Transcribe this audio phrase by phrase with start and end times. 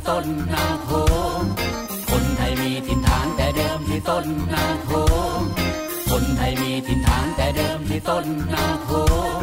[0.00, 0.90] ่ต้นนาโข
[1.40, 1.42] ง
[2.10, 4.90] คนไทยมีถิ่นฐานแต่เดิมที่ต้นนาโข
[5.38, 5.40] ง
[6.10, 8.90] คนไทยมีถิ่นฐานแต่เดิมที่ต้นนาโข
[9.40, 9.42] ง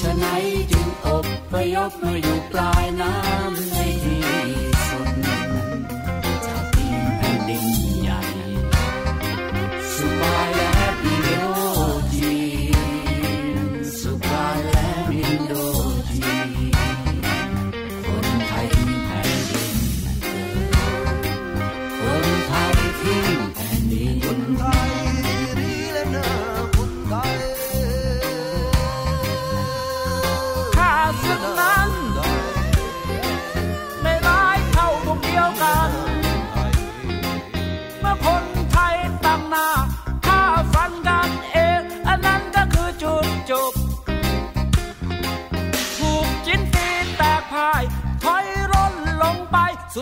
[0.00, 4.15] ฉะนั้นจึงอบพยพมาอยู่ปลายน้ำในที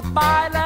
[0.04, 0.63] goodbye.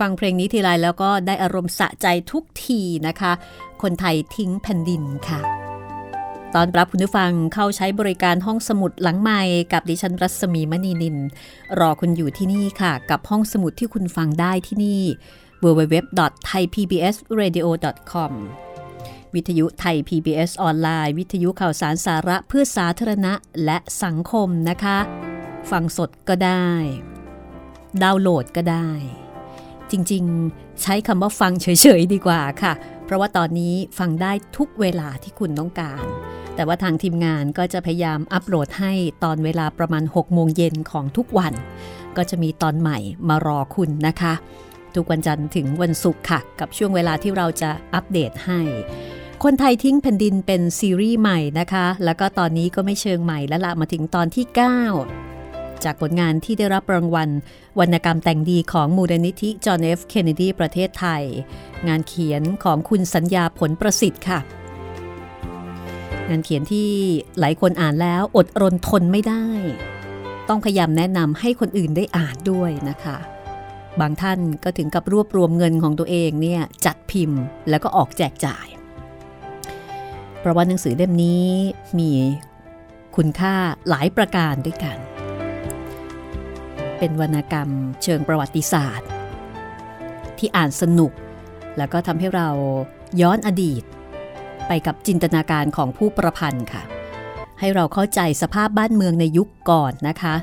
[0.00, 3.32] ฟังเพลงนี้ทีไรแล้วก็ได้อารมณ์สะใจทุกทีนะคะ
[3.82, 5.40] คนไทยทิ้งแผ่นดินค่ะ
[6.54, 9.42] ตอนรับคุณผู้ฟังเข้าใช้บริการห้องสมุดหลังใหม่
[9.72, 11.16] กับดิฉันรัศมีมณีนิน
[11.78, 15.02] รอคุณอยู่ที่นี่ค่ะ กับห้องสมุดที่คุณฟังได้ที่นี่
[15.62, 18.32] www.thaipbsradio.com
[19.34, 23.32] วิทยุไทย PBS ออนไลน์ วิทยุข่าวสารสาระเพื่อสาธารณะ
[23.64, 24.98] และสังคมนะคะ
[25.70, 26.68] ฟังสดก็ได้
[28.02, 28.88] ดาวน์โหลดก็ได้
[29.90, 31.66] จริงๆ ใช้คำว่าฟังเฉ
[31.98, 32.72] ยๆดีกว่าค่ะ
[33.04, 36.04] เพราะว่าตอนนี้ฟังได้ทุกเวลาที่คุณต้องการ
[36.54, 38.92] แต่ว่าทางทีมงานก็จะพยายามอัปโหลดให้
[39.24, 41.52] ตอนเวลาประมาณ 6 โมงเย็นของทุกวัน
[42.16, 42.98] ก็จะมีตอนใหม่
[43.28, 44.34] มารอคุณนะคะ
[44.94, 48.60] ทุกวันจันทร์ถึงวันศุกร์ค่ะ กับช่วงเวลาที่เราจะอัปเดตให้
[49.44, 55.33] คนไทยทิ้งแผ่นดินเป็นซีรีส์ใหม่นะคะ แล้วก็ตอนนี้ก็ไม่เชิงใหม่แล้วละมาถึงตอนที่ 9
[55.84, 57.28] จากผลงานที่ได้รับรางวัล
[57.78, 61.22] วรรณกรรมแต่งดีของมูลนิธิจอห์นเอฟเคนเนดีประเทศไทย
[61.88, 64.40] งานเขียนของคุณสัญญาผลประสิทธิ์ค่ะ
[66.28, 66.90] งานเขียนที่
[67.38, 69.46] หลายคนอ่านแล้วอดรนทนไม่ได้
[70.48, 73.18] ต้องพยายามแนะนำให้คนอื่นได้อ่านด้วยนะคะ
[74.00, 77.40] บางท่านก็ถึงกับรวบรวมเงินของตัวเองเนี่ยจัดพิมพ์
[77.70, 78.66] แล้วก็ออกแจกจ่าย
[80.40, 81.46] เพราะว่าหนังสือเล่มนี้
[81.98, 82.10] มี
[83.16, 83.54] คุณค่า
[83.88, 84.98] หลายประการด้วยกัน
[86.98, 87.68] เป็นวรรณกรรม
[88.02, 89.08] เชิงประวัติศาสตร์
[90.38, 91.12] ที่อ่านสนุก
[91.76, 92.48] แล้วก็ทำให้เรา
[93.20, 93.82] ย้อนอดีต
[94.68, 96.82] ไปกับจินตนาการของผู้ประพันธ์ค่ะ
[97.60, 100.34] ให้เราเข้าใจสภาพบ้านเมืองในยุคก่อนนะคะ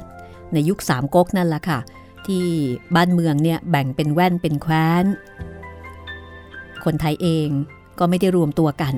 [0.53, 1.79] ในยุคสามก๊กนั่นแหละค่ะ
[2.27, 2.45] ที่
[2.95, 5.05] บ้านเมืองเนี่ยแบ่งเป็นแว่นเป็นแคว้น
[6.83, 7.49] คนไทยเอง
[7.99, 8.95] ก็ไม่ได้รวมตัวกัน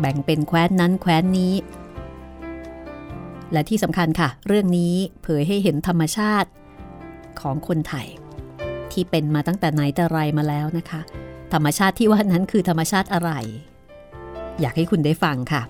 [0.00, 1.54] แบ่งเป็นแคว้นนั้นแคว้นนี้
[3.52, 6.48] และที่สำคัญค่ะ เรื่องนี้เผยให้เห็นธรรมชาติ
[7.40, 8.06] ของคนไทย
[8.92, 11.00] ที่เป็นมาตั้งแต่ไหนแต่ไรมาแล้วนะคะ
[11.52, 13.30] ธรรมชาติที่ว่านั้นคือธรรมชาติอะไร
[14.60, 15.62] อยากให้คุณได้ฟังค่ะ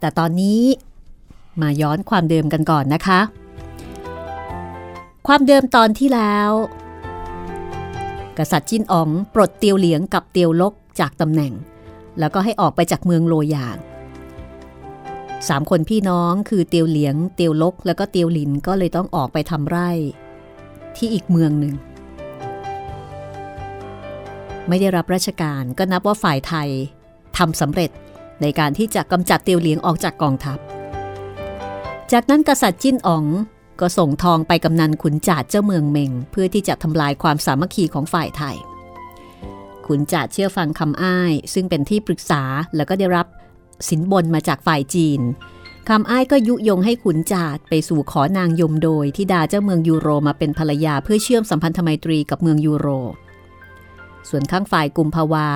[0.00, 0.60] แต่ตอนนี้
[1.62, 3.20] มาย้อนความเดิมกันก่อนนะคะ
[5.26, 6.50] ความเดิมตอนที่แล้ว
[8.38, 11.52] กษัตริย์จิ้นอ๋องปลดเตียวเหลียงกับเตียวลกจากตำแหน่ง
[12.18, 13.76] แล้วก็ให้ออกไปจากเมืองโลยาง
[15.48, 19.90] สามคนพี่น้องคือเตียวเหลียง เตียวลก แล้วก็เตียวหลินก็เลยต้องออกไปทำไร่
[20.96, 21.74] ที่อีกเมืองหนึ่ง
[24.68, 26.68] ไม่ได้รับราชการก็นับว่าฝ่ายไทย
[27.38, 27.90] ทำสำเร็จ
[28.42, 30.58] ในการที่จะกำจัดเตียวเหลียงออกจากกองทัพ
[32.12, 33.24] จากนั้นกษัตริย์จิ้นอ๋อง
[33.80, 38.56] ก็ส่งทองไปกำนันขุนจ่าเจ้าเมืองเมง เพื่อที่จะทำลายความสามัคคีของฝ่ายไทย
[39.86, 42.42] ขุนจ่าเชื่อฟังคำอ้าย ซึ่งเป็นที่ปรึกษา
[42.76, 43.26] แล้วก็ได้รับ
[43.88, 45.20] สินบนมาจากฝ่ายจีน
[45.88, 52.88] คำอ้ายก็ยุยงให้ขุนจาดไปสู่ขอนางยมโดยที่ดาเจ้าเมืองยูโรมาเป็นภรรยาเพื่อเชื่อมสัมพันธไมตรีกับเมืองยูโร
[54.28, 55.48] ส่วนข้างฝ่ายกุมภาวา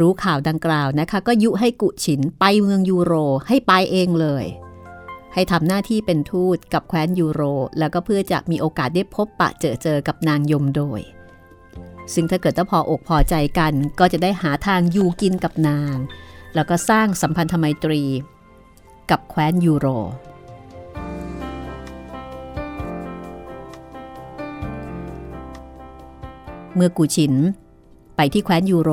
[0.00, 3.14] รู้ข่าวดังกล่าวนะคะ ก็ยุให้กุฉินไปเมืองยูโร
[3.48, 4.44] ให้ไปเองเลย
[5.34, 7.42] ให้ทำหน้าที่เป็นทูตกับแคว้นยูโร
[7.78, 11.00] แล้วก็เพื่อจะมีโอกาสได้พบปะเจอเจอกับนางยมโดย
[12.14, 15.96] ซึ่งถ้าเกิดถ้พออกพอใจกันก็จะได้หาทางอยู่กินกับนาง
[16.54, 18.02] แล้วก็สร้างสัมพันธไมตรี
[19.10, 19.86] กับแคว้นยูโร
[26.74, 27.34] เมื่อกูชิน
[28.16, 28.90] ไปที่แคว้นยูโร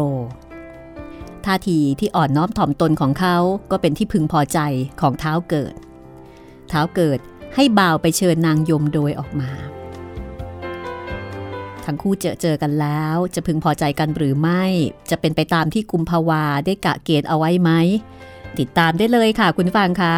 [1.45, 3.37] ท่าทีที่อ่อนน้อมถ่อมตนของเขา
[3.71, 4.59] ก็เป็นที่พึงพอใจ
[5.01, 5.73] ของเท้าเกิด
[6.69, 7.19] เท้าเกิด
[7.55, 9.51] ให้บ่าวไปเชิญนางยมโดยออกมา
[11.85, 14.63] ทั้งคู่เจอเจอกันแล้ว จะพึงพอใจกันหรือไม่
[15.09, 17.71] จะเป็นไปตามที่กุมภาวาได้กะเกณฑ์เอาไว้ไหม
[18.59, 20.15] ติดตามได้เลยค่ะคุณฟังคะ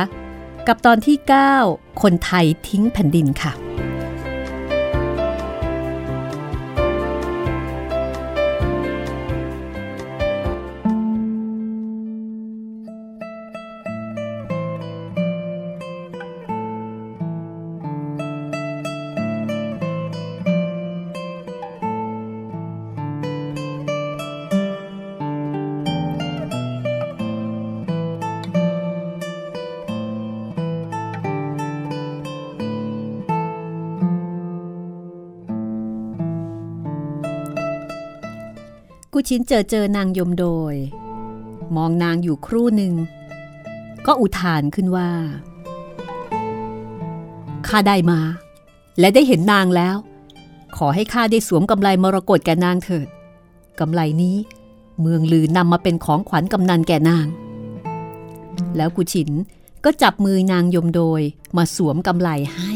[0.67, 1.17] กับตอนที่
[1.60, 3.53] 9 คนไทยทิ้งแผ่นดินค่ะ
[39.27, 40.75] ชินเจอเจอนางยมโดย
[41.75, 42.94] มองนางอยู่ครู่หนึ่ง
[44.06, 45.10] ก็อุทานขึ้นว่า
[47.68, 48.20] ข้าได้มา
[49.00, 49.96] และได้เห็นนางแล้ว
[50.77, 53.08] ขอให้ข้าได้สวมกำไลมรกตแก่นางเถิด
[53.80, 54.36] กำไลนี้
[55.01, 57.27] เมืองลือนำมาเป็นของขวัญกำนันแก่นาง
[58.77, 59.30] แล้วกุชิน
[59.86, 61.22] ก็จับมือนางยมโดย
[61.58, 62.74] มาสวมกำไลให้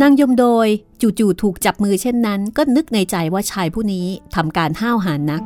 [0.00, 0.68] นางยมโดย
[1.00, 5.42] จู่ๆถูกจับมือเช่นนั้น ก็นึกในใจว่าชายผู้นี้ทำการห้าวหาญนัก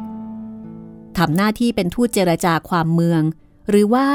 [1.19, 3.23] ทำหน้าที่เป็นทูตเจรจาความเมือง
[3.71, 4.07] หรือว่า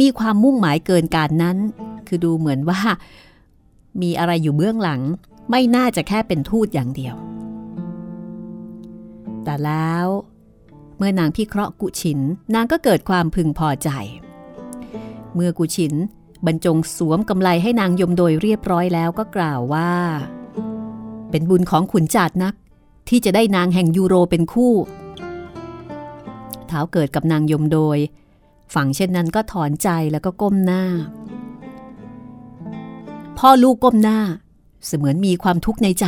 [0.00, 1.56] มีความมุ่งหมายเกินการนั้น
[2.06, 2.80] คือดูเหมือนว่า
[4.02, 5.00] มีอะไรอยู่เบื้องหลัง
[5.50, 7.14] ไม่น่าจะแค่เป็นทูตอย่างเดียว
[9.44, 10.06] แต่แล้ว
[10.96, 12.20] เมื่อนางพิเคราะห์กุชิน
[12.54, 13.88] นางก็เกิดความพึงพอใจ
[15.34, 15.94] เมื่อกุชิน
[16.46, 19.92] บรรจงสวมกำไลให้นางยมโดยเรียบร้อยแล้วก็กล่าวว่า
[21.30, 22.54] เป็นบุญของขุนจาดนัก
[23.08, 24.74] ที่จะได้นางแห่งยูโรเป็นคู่
[26.66, 27.98] เท้าเกิดกับนางยมโดย
[28.74, 30.84] ฝั่งเช่นนั้นก็ถอนใจแล้วก็ก้มหน้า
[33.38, 34.20] พ่อลูกก้มหน้า
[34.86, 36.06] เสมือนมีความทุกข์ในใจ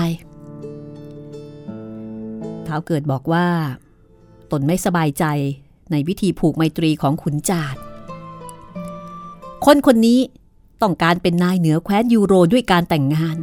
[2.64, 3.46] เท้าเกิดบอกว่า
[4.50, 5.24] ตนไม่สบายใจ
[5.90, 7.76] ในวิธีผูกไมตรีของขุนจาด
[9.66, 10.20] คนคนนี้
[10.82, 13.36] ต้องการเป็นนายเหนือแคว้นยูโรด้วยการแต่งงาน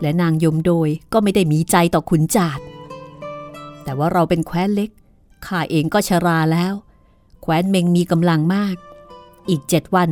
[0.00, 2.60] และนางยมโดยก็ไม่ได้มีใจต่อขุนจาด
[3.82, 4.90] แต่ว่าเราเป็นแคว้นเล็ก
[5.46, 6.74] ข้าเองก็ชราแล้ว
[7.42, 8.76] แคว้นเมงมีกำลังมาก
[9.48, 10.10] อีกเจ็ดวัน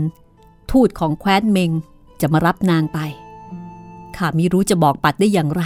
[0.70, 1.70] ทูตของแคว้นเมง
[2.20, 2.98] จะมารับนางไป
[4.16, 5.64] ข้าไม่รู้จะบอกปัดได้อย่างไร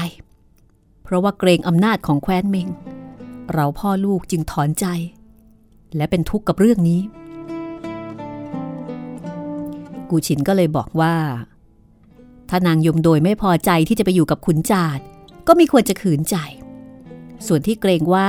[1.02, 2.68] เพราะว่าเกรงอำนาจของแคว้นเมง
[3.52, 4.86] เราพ่อลูกจึงถอนใจ
[5.96, 7.00] และเป็นทุกข์กับเรื่องนี้
[10.12, 11.14] กูชินก็เลยบอกว่า
[12.48, 14.98] ถ้านางยมโดยไม่พอใจที่จะไปอยู่กับขุนจาด
[15.46, 16.36] ก็ไม่ควรจะขืนใจ
[17.46, 18.28] ส่วนที่เกรงว่า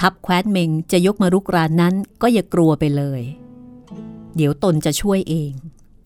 [0.00, 3.22] ทัพแคว้นเมงจะยกมารุกรานนั้นก็อย่ากลัวไปเลย
[4.36, 5.52] เดี๋ยวตนจะช่วยเอง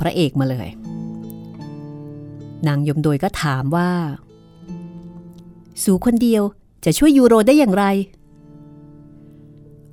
[0.00, 0.68] พระเอกมาเลย
[2.66, 3.90] นางยมโดยก็ถามว่า
[5.82, 6.42] สูคนเดียว
[6.84, 7.84] จะช่วยยูโรได้อย่างไร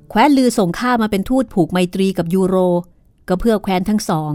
[0.08, 2.56] แคว้นลือส่งข้ามาเป็นทูตผูกไมตรีกับยูโร
[3.28, 4.32] ก็เพื่อแคว้นทั้งสอง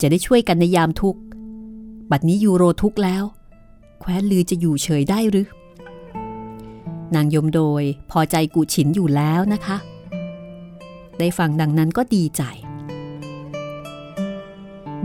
[0.00, 1.20] จะได้ช่วยกันในยามทุกข์
[2.10, 3.24] บัดนี้ยูโรทุกข์แล้ว
[4.00, 5.48] แคว้นลือจะอยู่เฉยได้หรือ
[7.14, 9.76] นางยมโดยพอใจกูฉินอยู่แล้วนะคะ
[11.18, 12.42] ได้ฟังดังนั้นก็ดีใจ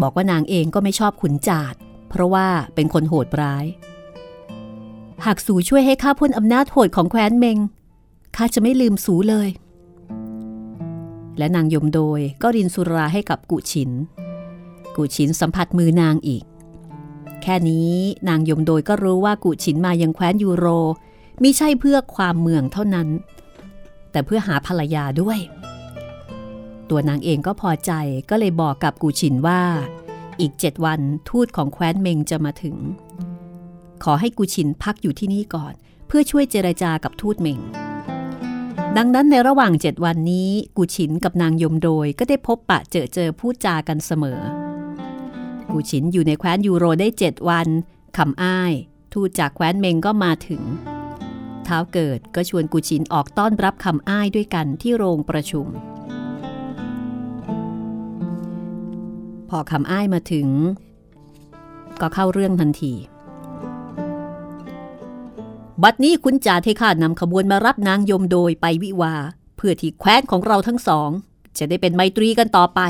[0.02, 1.76] บอกว่านางเองก็ไม่ชอบขุนจาด
[2.10, 3.66] เพราะว่าเป็นคนโหดร้าย
[5.26, 7.58] หากสูช่วยให้ข้าพ้นอำนาจโหดของแคว้นเมง
[8.36, 9.50] ข้าจะไม่ลืมสูเลย
[11.38, 13.92] และนางยมโดยก็รินสุราให้กับกุฉิน
[14.96, 16.44] กูชินสัมผัสมือนางอีก
[17.42, 17.94] แค่นี้
[18.30, 20.68] นางยมโดยก็รู้ว่ากูชินมายังแคว้นยูโร
[21.42, 23.08] มิใช่เพื่อความเมืองเท่านั้น
[24.12, 25.40] แต่เพื่อหาภรรยาด้วย
[26.90, 27.92] ตัวนางเองก็พอใจ
[28.30, 29.62] ก็เลยบอกกับกูชินว่า
[30.40, 32.76] อีกเจ็ดวันทูตของแคว้นเมงจะมาถึง
[34.04, 35.74] ขอให้กูชินพักอยู่ที่นี่ก่อน
[36.08, 37.60] เพื่อช่วยเจรจากับทูตเมง
[38.98, 44.40] ดังนั้นในระหว่างเจ็ดวันนี้กูชินกับนางยมโดยก็ได้พบปะเจอเจอพูดจากันเสมอ
[45.72, 47.68] กูชินอยู่ในแคว้นยูโรได้เจ็ดวัน
[48.18, 48.74] คำอ้าย
[49.14, 50.64] ทูตจากแคว้นเมงก็มาถึง
[51.64, 55.68] เท้าเกิดก็ชวนกูชินออกต้อนรับคำอ้ายด้วยกันที่โรงประชุม
[59.50, 60.48] พอคำอ้ายมาถึง
[62.02, 62.94] ก็เข้าเรื่องทันที
[65.84, 69.14] บัดนี้คุณจ่าเทข้านำขบวนมารับนางยมโดยไปวิวา
[69.58, 71.10] เพื่อที่แคว้นของเราทั้งสอง
[71.58, 72.82] จะได้เป็นไมตรีกันต่อไป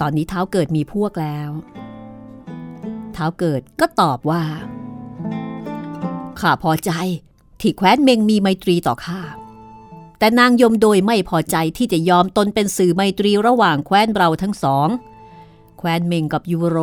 [0.00, 1.50] ตอนนี้เท้าเกิดมีพวกแล้ว
[3.12, 4.42] เท้าเกิดก็ตอบว่า
[6.40, 6.90] ข้าพอใจ
[7.60, 9.20] ที่แคว้นเมงมีไมตรีต่อข้า
[10.18, 14.88] แต่นางยมโดยไม่พอใจที่จะยอมตนเป็นสื่อไมตรีระหว่างแคว้นเราทั้งสอง
[15.78, 16.78] แคว้นเมงกับยูโร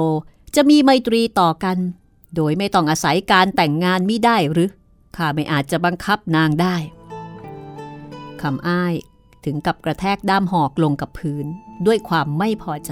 [0.56, 1.78] จะมีไมตรีต่อกัน
[2.36, 4.70] โดยไม่ต้องอาศัยการแต่งงานมิได้หรือ
[5.16, 6.76] ข้าไม่อาจจะบังคับนางได้
[8.42, 8.94] คำอ้าย
[9.46, 11.46] ถึงกับกระแทกด้ามหอกลงกับพื้น
[11.88, 12.92] ด้วยความไม่พอใจ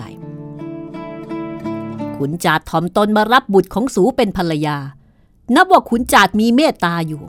[2.15, 4.77] ขุนจาดทอมตนมารับบุตรของสูเป็นภรรยา
[5.55, 7.23] นับว่าขุนจาดมีเมตตาอยู่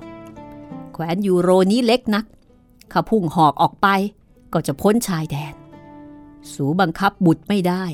[0.92, 2.25] แขวนยูโรนี้เล็กนัก
[2.92, 3.87] ข้าพุ่งหอกออกไป
[4.52, 5.54] ก็จะพ้นชายแดน
[6.52, 7.85] สูบังคับบุตรไม่ได้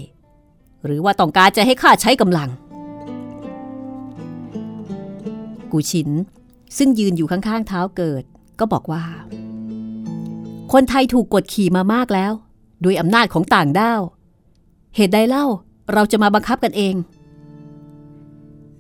[0.85, 2.51] หรือว่าต้องการจะให้ข้าใช้กำลัง
[5.73, 6.11] กูชิน
[6.77, 8.23] ซึ่งยืนอยู่ข้างๆเท้าเกิด
[8.59, 9.05] ก็บอกว่า
[10.73, 12.33] คนไทยถูกกดขี่มามากแล้ว
[12.85, 14.03] ด้วยอำนาจของต่างด้าว
[14.97, 15.47] เหตุใดเล่า
[15.93, 16.95] เราจะมาบังคับกันเอง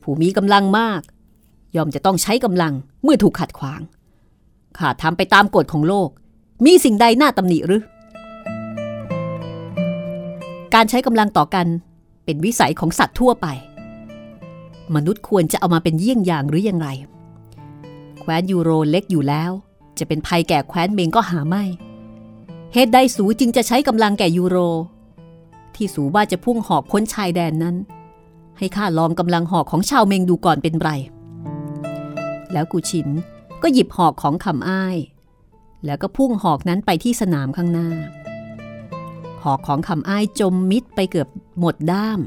[0.02, 1.02] ผู้มีกำลังมาก
[1.76, 3.80] ยอมจะต้องใช้กำลังเมื่อถูกขัดขวาง
[4.78, 6.08] ข้าทำไปตามกฎของโลก
[6.64, 7.82] มีสิ่งใดน่าตำหนิหรือ
[10.74, 11.66] การใช้กำลังต่อกัน
[12.24, 13.46] เป็นวิสัยของสัตว์ทั่วไป
[14.94, 16.88] มนุษย์ควรจะเอามาเป็นเยี่ยงอย่างหรือยังไร
[18.20, 19.50] แคว้นยูโรเล็กอยู่แล้ว
[19.98, 21.64] จะเป็นภัยแก่แคว้นเมงก็หาไม่
[22.74, 24.56] เหตุใดสูจึงจะใช้กำลังแก่ยูโร
[25.74, 27.76] ที่สูว่าจะพุ่งหอกพ้นชายแดนนั้น
[28.58, 30.90] ให้ข้าลองกำลังหอกของชาวเมงดูก่อนเป็นไร
[32.52, 33.08] แล้วกูชิน
[33.62, 34.96] ก็หยิบหอกของคำอ้าย
[35.84, 37.88] แล้วก็พุ่งหอกนั้นไปที่สนามข้างหน้า
[39.42, 42.20] หอกของคำอ้ายจมมิดไปเกือบหมดด้าม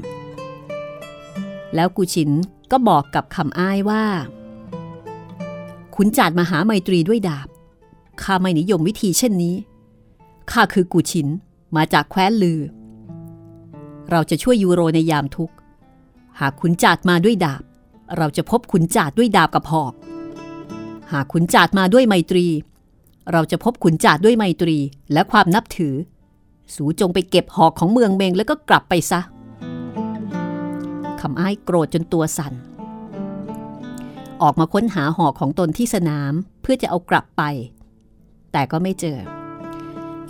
[1.74, 2.30] แล้วกูชิน
[2.70, 4.04] ก็บอกกับคำอ้ายว่า
[5.94, 7.48] ขุนจัดมาหาไมตรีด้วยดาบ
[8.22, 9.54] ข้าไม่นิยมวิธีเช่นนี้
[10.50, 11.28] ข้าคือกูชิน
[11.76, 12.60] มาจากแคว้นลือ
[14.10, 15.54] เราจะช่วยยูโรในยามทุกข์
[16.40, 17.62] หากขุนจาดมาด้วยดาบ
[18.16, 19.92] เราจะพบขุนจาดด้วยดาบกับหอก
[21.12, 22.46] หากขุนจาดมาด้วยไมตรี
[23.32, 24.76] เราจะพบขุนจาดด้วยไมตรี
[25.12, 25.94] และความนับถือ
[26.74, 29.20] สูจงไปเก็บหอกของเมืองเมงแล้วก็กลับไปซะ
[31.20, 32.54] คำอ้ายโกรธจนตัวสั่น
[34.42, 36.32] ออกมาค้นหาหอกของตนที่สนาม
[36.62, 37.42] เพื่อจะเอากลับไป
[38.52, 39.18] แต่ก็ไม่เจอ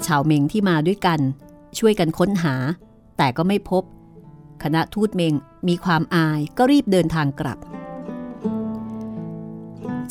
[0.07, 1.21] ชาวเมงที่มาด้วยกัน
[1.79, 2.55] ช่วยกันค้นหา
[3.17, 3.83] แต่ก็ไม่พบ
[4.63, 5.35] คณะทูตเมง
[5.69, 7.59] มีความอายก็รีบเดินทางกลับ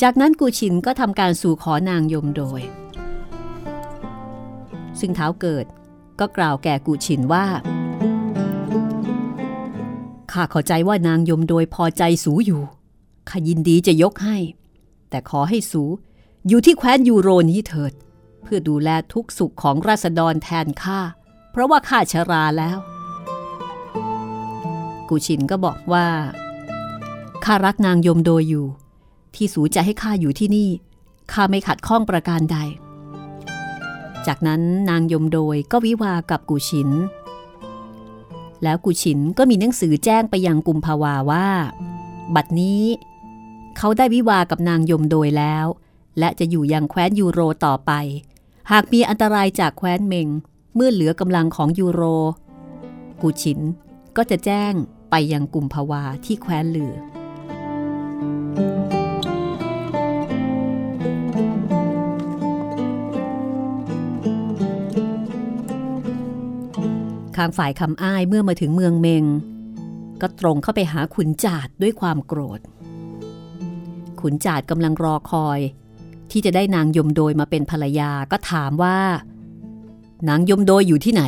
[0.01, 2.61] จากนั้นกูชินก็ทำการสู่ขอนางยมโดย
[4.99, 5.65] ซึ่งเท้าเกิด
[6.19, 7.45] ก็กล่าวแก่กูชินว่า
[10.31, 12.61] ข้าเข้าใจว่านางยมโดยพอใจสูอยู่
[13.29, 14.37] ข้ายินดีจะยกให้
[15.09, 15.83] แต่ขอให้สู
[16.47, 17.93] อยู่ที่แคว้นยูโรนี้เถิด
[18.53, 20.99] พื่อดูแลทุกสุขของราษฎรแทนข้า
[21.51, 22.77] เพราะว่าข้าชราแล้ว
[25.09, 26.07] กูชินก็บอกว่า
[27.45, 28.65] ข้ารักนางยมโดยอยู่
[29.35, 30.69] ที่สูจะให้ข้าอยู่ที่นี่
[31.31, 32.57] ข้าไม่ขัดข้องประการใด
[34.27, 36.89] จากนั้นนางยมโดยก็วิวากับกูชิน
[38.63, 41.47] แล้วกูชินก็มีหนังสือแจ้งไปยังกุมภาวาว่า
[42.35, 42.83] บัดนี้
[43.77, 45.65] เขาได้วิวากับนางยมโดยแล้ว
[46.19, 47.91] และจะอยู่ยังแคว้นยูโรต่อไป
[48.71, 50.27] หากมีอันตรายจากแคว้นเมง
[50.75, 52.01] เมื่อเหลือกำลังของยูโร
[53.21, 53.59] กูชิน
[54.17, 54.73] ก็จะแจ้ง
[55.09, 56.95] ไปยังกุมภาวาที่แคว้นเหลือ
[67.35, 69.25] ข้างฝ่ายคำอ้ายเมื่อมาถึงเมืองเมง
[70.21, 72.59] ก็ตรงเข้าไปหาขุนจาดด้วยความโกรธ
[74.21, 75.59] ขุนจาดกำลังรอคอย
[76.31, 78.97] ที่จะได้นางยมโดยมาเป็นภรรยาก็ถามว่า
[80.29, 81.23] นางยมโดยอยู่ที่ไหน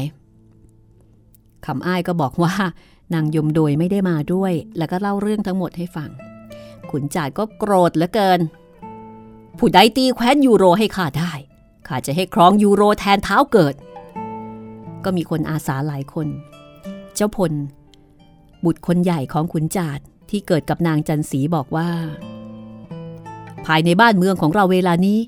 [1.66, 2.54] คำอ้ายก็บอกว่า
[3.13, 6.10] นางยมโดยไม่ได้มาด้วย แล้วก็เล่าเรื่องทั้งหมดให้ฟัง
[6.92, 8.39] ขุนจาดก็โกรธเหลือเกิน
[9.58, 11.34] ผู้ใดตีแคว้นยูโรให้ข้าได้
[11.88, 13.76] ข้าจะให้ครองยูโรแทนเท้าเกิด
[15.04, 16.28] ก็มีคนอาสาหลายคน
[17.16, 17.54] เจ้าพล
[18.66, 21.89] บุตรคนใหญ่ของขุนจาดที่เกิดกับนางจันสีบอกว่า
[23.65, 25.19] ภายในบ้านเมืองของเราเวลานี้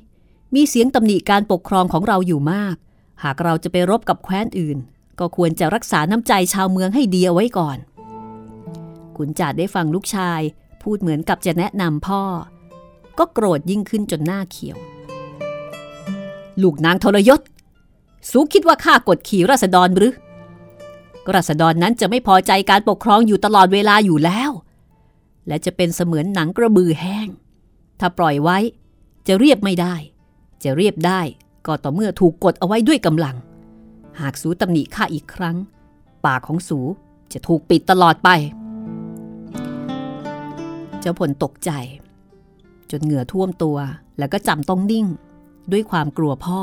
[0.56, 2.76] มีเสียงตำหนิการปกครองของเราอยู่มาก
[3.24, 4.78] หากเราจะไปรบกับแคว้นอื่น
[5.20, 7.78] ก็ควรจะรักษาน้ำใจชาวเมืองให้ดีเอาไว้ก่อน
[9.16, 10.42] ขุนจ่าได้ฟังลูกชาย
[10.82, 12.24] พูดเหมือนกับจะแนะนำพ่อ
[13.18, 14.78] ก็โกรธยิ่งขึ้นจนหน้าเขียว
[16.62, 17.42] ลูกนางทรยศ
[18.30, 20.14] สูคิดว่าข้ากดขี่ราษฎรหรือ
[21.36, 24.52] ราษฎรนั้นจะไม่พอใจการปกครองอยู่ตลอดเวลาอยู่แล้ว
[25.48, 27.28] และจะเป็นเสมือนหนังกระบือแห้ง
[28.00, 28.58] ถ้าปล่อยไว้
[29.28, 29.96] จะเรียบไม่ได้
[30.64, 31.22] จะเรียบได้
[31.66, 33.36] ก็ต่อเมื่อถูกกดเอาไว้ด้วยกำลัง
[34.20, 35.58] หากสูตำหนิข้าอีกครั้ง
[36.26, 36.80] ปากของสู
[37.34, 38.30] จะถูกปิดตลอดไป
[41.00, 41.72] เจ้าผลตกใจ
[42.92, 43.78] จนเหงื่อท่วมตัว
[44.18, 45.06] แล้วก็จำต้องนิ่ง
[45.72, 46.62] ด้วยความกลัวพ่อ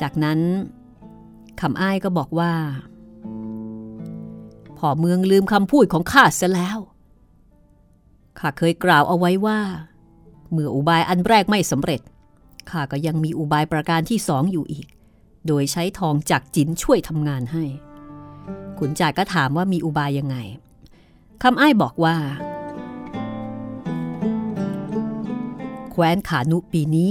[0.00, 0.40] จากนั้น
[1.60, 2.52] คำอ้ายก็บอกว่า
[4.78, 6.78] พ่อเมืองลืมคำพูดของข้าเสียแล้ว
[8.38, 9.60] ข้าเคยกล่าวเอาไว้ว่า
[10.50, 12.00] เมื่ออุบายอันแรกไม่สำเร็จ
[12.70, 14.86] ข้าก็ยังมีอุบายประการที่สองอยู่อีก
[15.46, 17.64] โดยใช้ทองจากจินช่วยทำงานให้
[18.78, 20.36] ขุนจ่าก็ถามว่ามีอุบายยังไง
[21.42, 22.16] คำอ้ายบอกว่า
[25.90, 27.10] แคว้นขานุปีนี้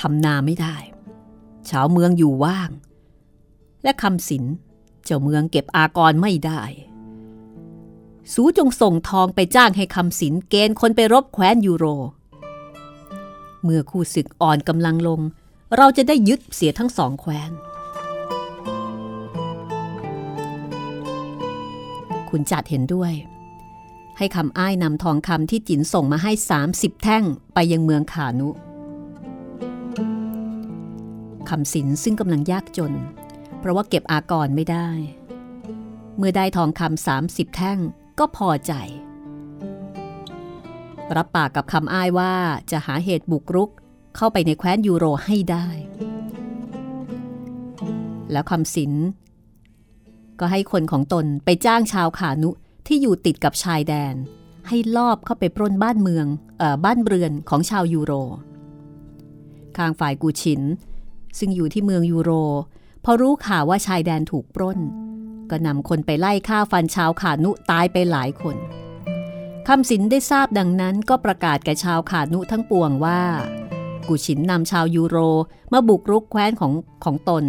[0.00, 0.76] ทำนาไม่ได้
[1.70, 2.70] ชาวเมืองอยู่ว่าง
[3.82, 4.44] และคำสิน
[5.04, 6.62] เจ้าเมืองเก็บอากรไม่ได้
[8.34, 11.84] สูจงส่งทองไปจ้างให้คำสินเกณฑ์คนไปรบแคว้นยูโร
[13.62, 15.20] เมื่อคู่ศึกอ่อนกำลังลง
[15.76, 17.50] เราจะได้ยึดเสียทั้งสองแคว้น
[22.30, 23.12] คุณจัดเห็นด้วย
[24.18, 26.32] ให้คำอ้ายนำทองคำที่จินส่งมาให้
[26.68, 28.48] 30 แท่งไปยังเมืองขานุ
[31.48, 32.92] คำสินซึ่งกำลังยากจน
[33.58, 34.88] เพราะว่าเก็บอากรไม่ได้
[36.16, 37.78] เมื่อได้ทองคำสามสิบแท่ง
[38.18, 38.72] ก็พอใจ
[41.16, 42.34] รับปากกับคำอ้ายว่า
[42.70, 43.70] จะหาเหตุบุกรุก
[44.16, 45.66] เข้าไปในแคว้นยูโรให้ได้
[48.32, 48.92] แล้วคำสิน
[50.40, 52.50] ก็ให้คนของตนไปจ้างชาวขานุ
[52.86, 54.14] ที่อยู่ติดกับชายแดน
[54.68, 56.26] ให้ลอบเข้าไปปล้นบ้านเมือง
[56.60, 58.12] ออบ้านเรือนของชาวยูโร
[59.76, 60.62] ข้างฝ่ายกูชิน
[61.38, 62.30] ซึ่งอยู่ที่เมืองยูโร
[63.04, 64.78] พอรู้ข่าวว่าชายแดนถูกปล้น
[65.50, 68.56] ก็นำคนไปไล่ฆ่าฟันชาวขานุตายไปหลายคน
[69.68, 73.20] คำสินได้ทราบดังนั้นก็ประกาศแก่ชาวขานุทั้งปวงว่า
[74.08, 75.16] กูชินนำชาวยูโร
[75.72, 76.72] มาบุกรุกแคว้นของ
[77.04, 77.44] ของตน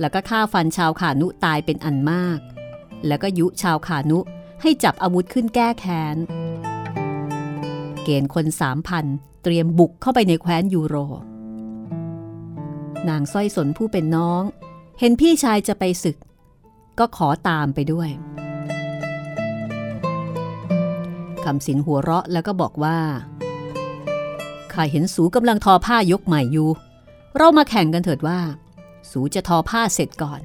[0.00, 2.38] แล้วก็ฆ่าฟันชาวขานุตายเป็นอันมาก
[3.06, 4.18] แล้วก็ยุชาวขานุ
[4.62, 6.16] ให้จับอาวุธขึ้นแก้แค้น
[8.04, 9.04] เกณฑ์คนสามพัน
[9.42, 10.96] เตรียมบุกเข้าไปในแคว้นยูโร
[13.08, 14.42] นางสร้อยสนผู้เป็นน้อง
[14.98, 16.16] เห็นพี่ชายจะไปศึก
[16.98, 18.10] ก็ขอตามไปด้วย
[21.44, 22.98] คำสินหัวเราะแล้วก็บอกว่า
[24.72, 26.68] ข้าเห็นสูกำลังทอผ้ายกใหม่อยู่
[27.36, 28.40] เรามาแข่งกันเถิดว่า
[29.10, 30.40] สูจะทอผ้าเสร็จก่อน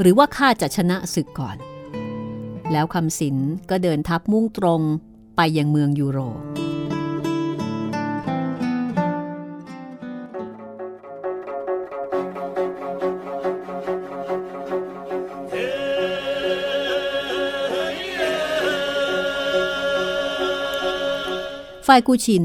[0.00, 1.56] หรือว่าข้าจะชนะศึกก่อน
[2.72, 3.36] แล้วคำสิน
[3.70, 4.82] ก็เดินทับมุ่งตรง
[5.36, 6.18] ไปยังเมืองยูโร
[21.86, 22.44] ฝ่ายกูชิน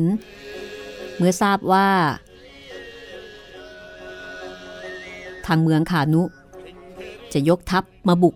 [1.18, 1.90] เมื่อทราบว่า
[5.46, 6.24] ทางเมืองขานุ
[7.34, 8.36] จะยกทัพมาบุก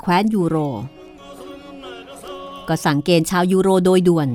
[0.00, 0.56] แคว้นยูโร
[2.68, 4.28] ก็สั่งเกณฑ์ชาวยูโรโดยด่วน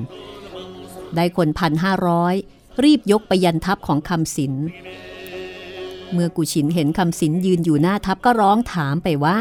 [1.16, 2.36] ได้คนพันห้าร้อย
[2.84, 4.54] รีบยกไปยันทัพของคำสิน
[6.14, 9.40] เมื่อกูชินเห็นคำสินยืนอยู่หน้าทัพก็ร้องถามไปว่า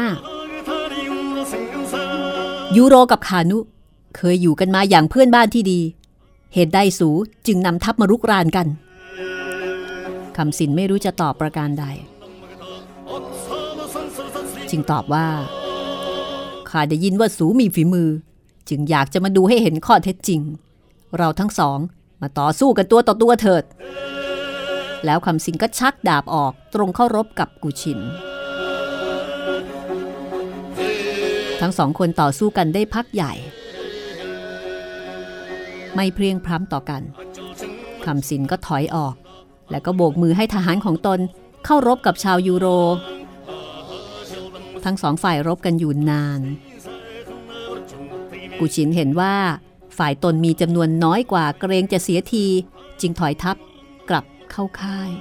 [2.77, 3.57] ยูโรกับขานุ
[4.15, 5.79] เคยอยู่กันมาอย่างเพื่อนบ้านที่ดี
[6.53, 7.09] เหตุใดสู
[7.47, 8.67] จึงนำทัพมารุกรานกัน
[10.37, 11.85] คำสินไม่รู้จะตอบประการใด
[14.71, 15.27] จึงตอบว่า
[16.69, 18.09] ข้าได้ยินว่าสูมีฝีมือ
[18.69, 20.41] จึงอยากจะมาดูให้เห็นข้อเท็จจริง
[21.17, 21.79] เราทั้งสอง
[22.21, 23.63] มาต่อสู้กันตัวต่อตัวเถิด
[25.05, 27.99] แล้วคำสินก็ชักดาบออกตรงเข้ารบกับกูชิน
[31.61, 33.33] ทั้งสองคนต่อสู้กันได้พักใหญ่
[35.95, 37.01] ไม่เพรียงพร้ำต่อกัน
[38.05, 39.15] คำสินก็ถอยออก
[39.71, 41.19] แล้วก็โบกมือให้ทหารของตน
[41.65, 42.67] เข้ารบกับชาวยูโร
[44.83, 46.41] ทั้งสองฝ่ายรบกันอยู่นาน
[48.59, 49.35] กูชินเห็นว่า
[49.97, 52.45] ฝ่ายตนมีจำนวนน้อยกว่าเกรงจะเสียที
[53.01, 53.55] จึงถอยทัพ
[54.09, 55.11] กลับเข้าค่าย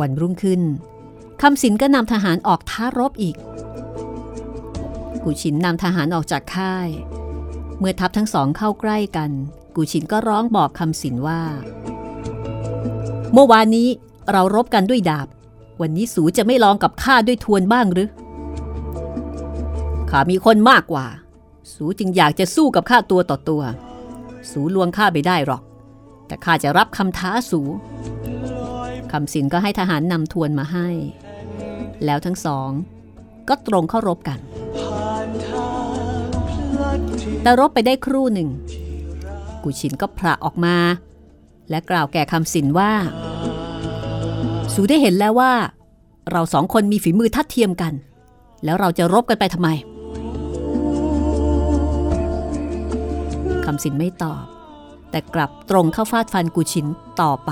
[0.00, 0.62] วันรุ่งขึ้น
[1.42, 3.36] คำสินก็นำทหารออกท้ารบอีก
[5.24, 6.88] กูชินนำทหารออกจากค่าย
[7.78, 9.30] เมื่อทัพทั้งสองเข้าใกล้กัน
[9.76, 11.40] กูชินก็ร้องบอกคำสินว่า
[13.32, 13.88] เมื่อวานนี้
[14.32, 15.28] เรารบกันด้วยดาบ
[15.80, 18.08] วันนี้สูจะไม่ลองกับข้าด้วยทวนบ้างหรือ
[20.10, 21.06] ข้ามีคนมากกว่า
[21.74, 23.62] สูจึงอยากจะสู้กับข้าตัวต่อตัว
[24.50, 25.62] สูลวงข้าไปได้หรอก
[26.26, 27.60] แต่ข้าจะรับคำท้าสู
[29.12, 30.88] คำสินก็ให้ทหารนำทวนมาให้
[32.04, 32.70] แล้วทั้งสอง
[33.48, 34.38] ก็ตรงเข้ารบกัน
[37.42, 38.48] แต่รบไปได้ครู่หนึ่ง
[39.62, 40.76] กุชินก็พระออกมา
[41.70, 42.92] และกล่าวแก่คำสินว่า
[44.74, 45.52] สูได้เห็นแล้วว่า
[46.30, 47.92] เราสองคนมีฝีมือทัดเทียมกัน
[48.64, 49.68] แล้วเราจะรบกันไปทำไม
[53.64, 54.42] คำสินไม่ตอบ
[55.10, 56.86] แต่กลับตรงเข้าฟาดฟันกุชิน
[57.20, 57.50] ต่อไป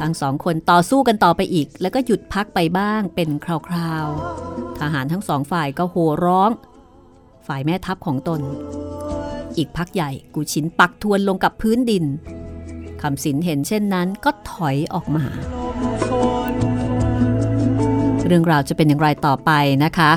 [0.00, 6.50] ทั้งสองคนต่อสู้กันต่อไปอีก แล้วก็หยุดพักไปบ้างเป็นคราวๆ ทหารทั้งสองฝ่ายก็โห่ร้อง
[7.46, 8.40] ฝ่ายแม่ทัพของตน
[9.56, 12.04] อีกพักใหญ่กูชินปักทวนลงกับพื้นดิน
[13.02, 15.24] คำสินเห็นเช่นนั้นก็ถอยออกมา
[18.26, 19.50] เรื่องราวจะเป็นอย่างไรต่อไป
[19.84, 20.12] นะคะ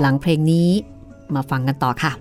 [0.00, 0.70] หลังเพลงนี้
[1.34, 2.12] มาฟังกันต่อค่ะ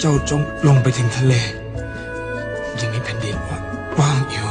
[0.00, 1.34] เจ้าจงลงไปถึงทะเล
[2.80, 3.36] ยังมีแผ่นดิน
[3.98, 4.48] ว่างอยู่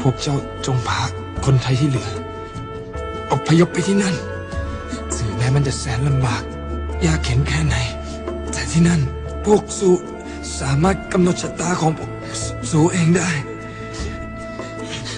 [0.00, 1.00] พวกเจ้าจงพา
[1.44, 2.10] คนไทยที่เหลือ
[3.32, 4.14] อพยพไปที่นั่น
[5.16, 6.42] ถึงแม้มันจะแสนลำบาก
[7.06, 7.76] ยากเข็นแค่ไหน
[8.52, 9.00] แต่ที่นั่น
[9.44, 9.90] พวกสู
[10.60, 13.30] สามารถกำหนดชะตาของพวกสสูเองได้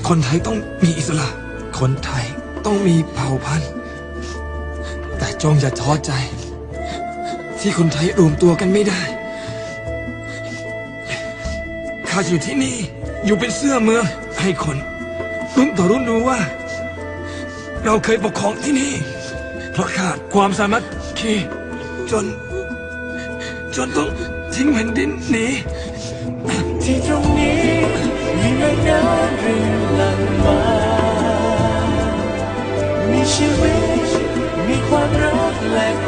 [0.09, 1.29] คนไทยต้องมีอิสระ
[1.79, 2.25] คนไทย
[2.65, 3.71] ต้องมีเผ่าพันธุ์
[5.19, 6.13] แต่จงอย่าท้อใจ
[7.61, 12.77] ที่คนไทยรวมตัวกันไม่ได้าอยู่ที่นี่
[13.25, 14.05] อยู่เป็นเสื้อเมือง
[14.41, 14.77] ให้คน
[15.57, 16.39] รุ่นต่อรุ่นรู้ว่า
[17.85, 18.93] เราเคยปกครองที่นี่
[19.73, 20.83] เพราะขาดความสามัค
[21.19, 21.35] คี
[22.11, 22.25] จน
[23.77, 24.09] จนต้อง
[24.55, 25.47] ทิ้งแผ่นดินหนี
[26.83, 27.61] ที่ตรงนี้
[28.39, 30.61] มีแม่น้ำรินหลั่งมา
[33.11, 33.73] มีชีวิ
[34.07, 34.09] ต
[34.69, 36.08] มีความรักและ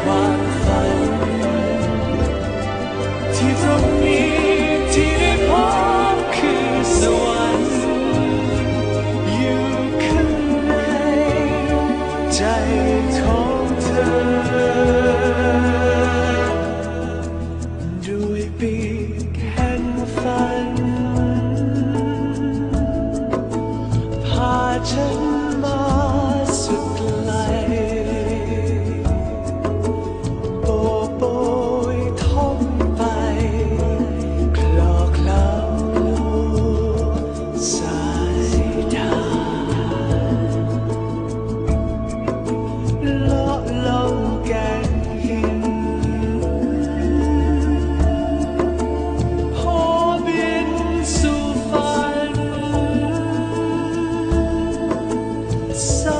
[55.88, 56.19] ส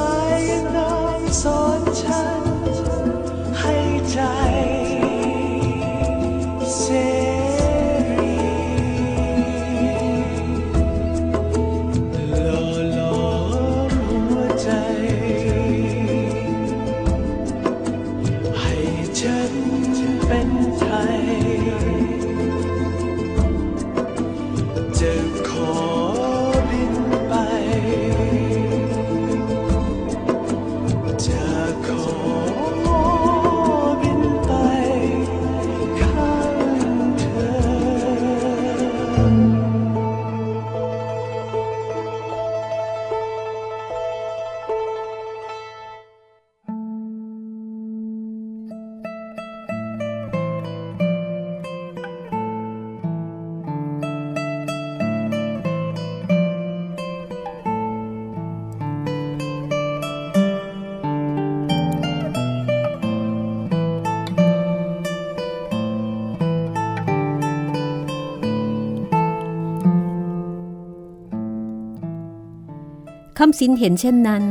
[73.42, 74.44] คำสินเห็นเช่นนั้น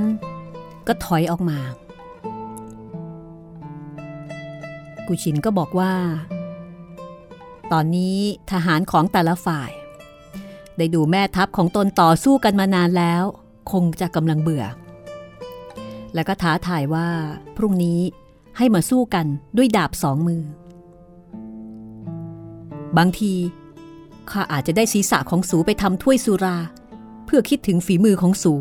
[0.88, 1.60] ก็ถอยออกมา
[5.08, 5.94] กุชินก็บอกว่า
[7.72, 8.18] ตอนนี้
[8.52, 9.72] ทหารของแต่ละฝ่าย
[10.78, 13.24] ได้ดูแม่ทัพของตนต่อสู้กันมานานแล้ว
[13.72, 14.66] คงจะกำลังเบื่อ
[16.14, 17.08] แล้วก็ท้าทายว่า
[17.58, 18.00] พรุ่งนี้
[18.58, 19.26] ให้มาสู้กัน
[19.58, 20.44] ด้วยดาบสองมือ
[22.98, 23.34] บางที
[24.32, 26.58] ข้าอาจจะได้ศีรษะของสูไปทำถ้วยสุรา
[27.32, 28.54] เพื่อคิดถึงฝีมือของสู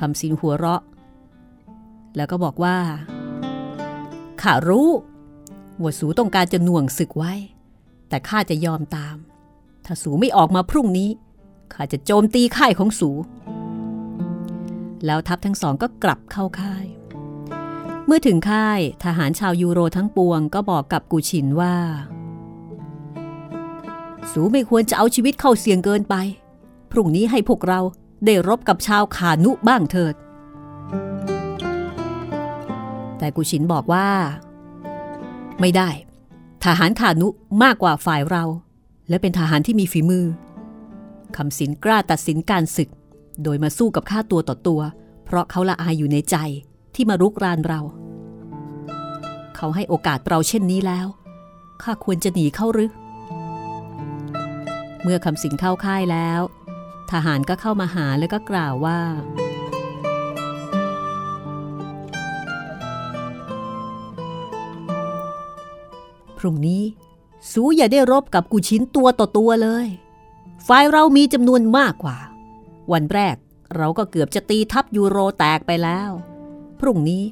[0.00, 0.82] คำสินหัวเราะ
[2.16, 2.76] แล้วก็บอกว่า
[4.42, 4.90] ข้ารู้
[5.82, 7.32] ว่าสูต้องการจะหน่วงศึกไว้
[8.08, 9.16] แต่ข้าจะยอมตาม
[9.86, 11.10] ถ้าสูไม่ออกมาพรุ่งนี้
[11.72, 13.10] ข้าจะโจมตีค่ายของสู
[15.06, 16.84] แล้วทัพทั้งสองก็กลับเข้าค่าย
[18.06, 21.76] เมื่อถึงค่ายทหารชาวยูโรทั้งปวงก็บอกกับกูชินว่า
[24.32, 26.16] สูไม่ควรจะเอาชีวิตเข้าเสี่ยงเกินไป
[26.96, 27.80] รุ่งนี้ให้พวกเรา
[28.24, 30.14] ได้รบกับชาวขานุบ้างเถิด
[33.18, 34.08] แต่กุชินบอกว่า
[35.60, 35.88] ไม่ได้
[36.64, 37.28] ทหารขานุ
[37.62, 38.44] มากกว่าฝ่ายเรา
[39.08, 40.26] และเป็นทหารที่มีฝีมือ
[41.36, 42.90] คำสินกล้าตัดสินการศึก
[43.42, 44.80] โดยมาสู้กับข้าตัวต่อตัว
[45.24, 46.36] เพราะเขาละอายอยู่ในใจ
[46.94, 47.80] ที่มารุกรานเรา
[49.56, 51.06] เขาให้โอกาสเราเช่นนี้แล้ว
[51.82, 52.90] ข้าควรจะหนีเข้าหรือ
[55.02, 56.40] เมื่อคำสิงเข้าค่ายแล้ว
[57.12, 59.00] ทหารก็เข้ามาหาแล้วก็กล่าวว่า
[66.38, 66.82] พรุ่งนี้
[67.52, 69.86] สูอย่าได้รบกับกูชิ้นตัวต่อตัวเลย
[70.66, 72.18] ฝ่ายเรามีจำนวนมากกว่า
[72.92, 73.36] วันแรก
[73.76, 76.10] เราก็เกือบจะตีทับยูโรแตกไปแล้ว
[76.80, 77.24] พรุ่งนี้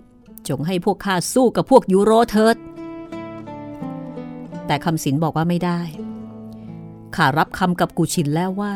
[0.49, 2.57] จงให้พวกข้าสู้กับพวกยูโรเถิด
[4.67, 5.81] แต่คำสินบอกว่าไม่ได้
[7.17, 8.75] ข้ารับคำกับกูชินแล้วว่า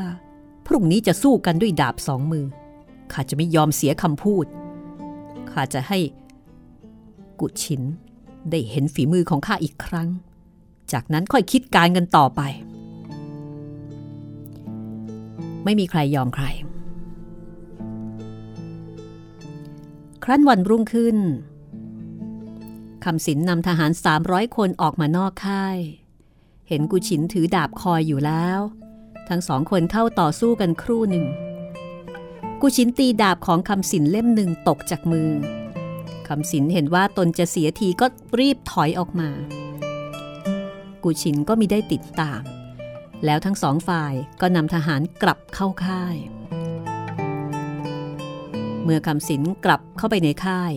[0.68, 2.46] พรุ่งนี้จะสู้กันด้วยดาบสองมือ
[3.12, 4.46] ข้าจะไม่ยอมเสียคำพูด
[5.50, 5.98] ข้าจะให้
[7.40, 7.82] กุชิน
[8.50, 10.08] ได้เห็นฝีมือของข้าอีกครั้ง
[10.92, 12.40] จากนั้นค่อยคิดการกันต่อไป
[15.64, 16.44] ไม่มีใครยอมใคร
[20.24, 21.16] ครั้นวันรุ่งขึ้น
[23.04, 23.90] คำสินนำทหาร
[24.24, 25.78] 300 คนออกมานอกค่าย
[26.68, 28.60] เห็นกุชินถือดาบคอยอยู่แล้ว
[29.30, 31.24] ทั้งสองคนเข้าต่อสู้กันครู่หนึ่ง
[32.60, 35.30] กุชินตีดาบของคำสินเล่มหนึ่งตกจากมือ
[36.28, 38.06] คำสินเห็นว่าตนจะเสียทีก็
[38.40, 39.30] รีบถอยออกมา
[41.04, 42.42] กุชินก็มิได้ติดตาม
[43.24, 46.16] แล้วทั้งสองฝ่ายก็นำทหารกลับเข้าค่าย
[48.82, 50.72] เมื่อคำสินกลับเข้าไปในค่าย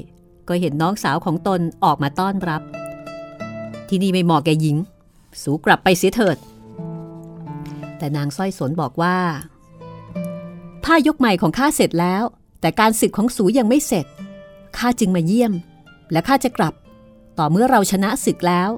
[0.48, 2.62] ก็เห็นน้องสาวของตนออกมาต้อนรับ
[3.90, 4.78] ที่นี่ไม่เหมาะแก่หญิง
[5.42, 6.38] สูกลับไปเสียเถิด
[8.02, 9.18] แต่นางสร้อยสนบอกว่า
[10.84, 12.24] ผ้ายกใหม่ของข้าเสร็จแล้ว
[12.62, 14.06] แต่การศึกของสูยังไม่เสร็จ
[14.78, 15.54] ข้าจึงมาเยี่ยม
[16.12, 16.74] และข้าจะกลับ
[17.38, 18.70] ต่อเมื่อเราชนะศึกแล้ว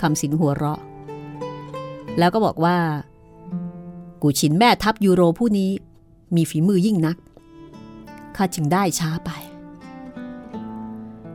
[0.00, 0.80] คำสินหัวเราะ
[2.18, 2.76] แล้วก็บอกว่า
[4.22, 5.70] กูชินแม่ทัพยูโรผู้นี้
[6.36, 7.16] มีฝีมือยิ่งนัก
[8.36, 9.30] ข้าจึงได้ช้าไป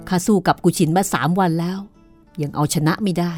[0.09, 1.79] ข้าสู้กับกูชินมาสามวันแล้ว
[2.41, 3.33] ยังเอาชนะไม่ได้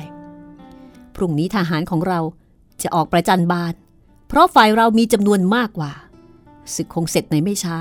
[1.15, 2.19] พรุ่งนี้ทหารของเรา
[2.81, 3.73] จะออกประจันบาน
[4.27, 5.91] เพราะฝ่ายเรามีจำนวนมากกว่า
[6.73, 7.77] ศึกคงเสร็จในไม่ช้า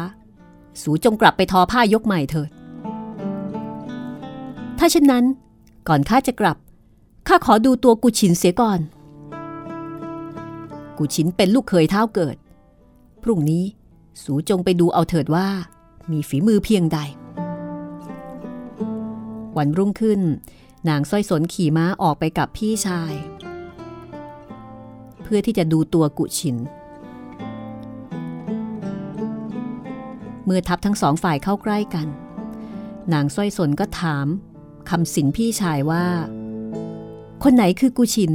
[0.82, 2.50] สูจงกลับไปทอผ้ายกใหม่เถิด
[4.78, 5.24] ถ้าเช่นนั้น
[5.88, 6.56] ก่อนข้าจะกลับ
[7.28, 8.80] ข้าขอดูตัวกูชินเสียก่อน
[10.98, 12.36] กูชินเป็นลูกเคยเท้าเกิด
[13.22, 13.64] พรุ่งนี้
[14.22, 15.48] สูจงไปดูเอาเถิดว่า
[16.10, 16.98] มีฝีมือเพียงใด
[19.56, 20.20] วันรุ่งขึ้น
[20.88, 23.12] นางสร้อยสนขี่ม้าออกไปกับพี่ชาย
[25.24, 26.56] เพื่อที่จะดูตัวกุชิน
[30.44, 32.08] เมื่อทัพทั้งสองฝ่ายเข้าใกล้กัน
[33.12, 34.26] นางสร้อยสนก็ถาม
[34.90, 36.06] คำสินพี่ชายว่า
[37.42, 38.32] คนไหนคือกุชิน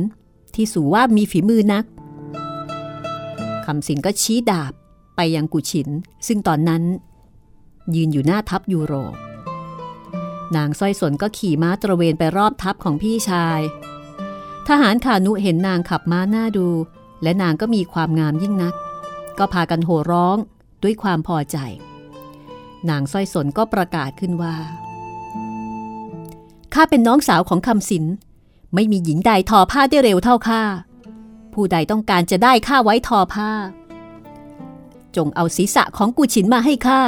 [0.55, 1.85] ที่สูว่ามีฝีมือนัก
[3.65, 4.73] คำสินก็ชี้ดาบ
[5.15, 5.89] ไปยังกุชิน
[6.27, 6.83] ซึ่งตอนนั้น
[7.95, 8.93] ยืนอยู่หน้าทัพยูโร
[10.55, 13.59] นางสร้อยสนก็ขี่ม้าตระเวนไปรอบทัพของพี่ชาย
[14.69, 16.67] ทหารขานุเห็นนางขับม้าหน้าดู
[17.23, 18.73] และนางก็มีความงามยิ่งนัก
[19.37, 20.37] ก็พากันโห่ร้อง
[20.83, 21.57] ด้วยความพอใจ
[22.89, 24.55] นางสร้อยสนก็ประกาศขึ้นว่า
[26.73, 28.05] ข้าเป็นน้องสาวของคำสิน
[28.75, 30.61] ไม่มีหญิงใดทอผ้าได้เร็วเท่าข้า
[31.53, 33.51] ผู้ใดต้องการจะได้ข้าไว้ทอผ้า
[35.15, 37.01] จงเอาศีรษะของกูฉินมาให้ข้า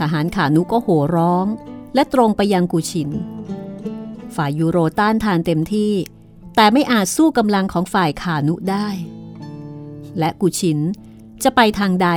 [0.00, 1.46] ทหารขานุก็โห่ร้อง
[1.94, 3.10] และตรงไปยังกูชิน
[4.34, 5.92] ฝ่ายยูโรต้านทานเต็มที่
[6.56, 8.88] แต่ไม่อาจสู้กำลังของฝ่ายขานุได้
[10.18, 10.78] และกูชิน
[11.42, 12.08] จะไปทางใด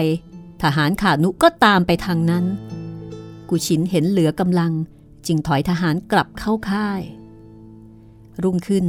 [0.64, 2.46] ทหารขานุก็ตามไปทางนั้น
[3.50, 4.72] กูชินเห็นเหลือกำลัง
[5.28, 7.02] จึงถอยทหารกลับเข้าค่าย
[8.44, 8.86] รุ่งขึ้น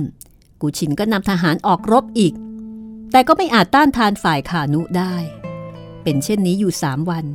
[0.60, 2.34] กูชินก็นำทหารออกรบอีก
[3.12, 5.14] แต่ก็ไม่อาจต้านทานฝ่ายขานุได้
[6.02, 7.26] เป็นเช่นนี้อยู่สามวัน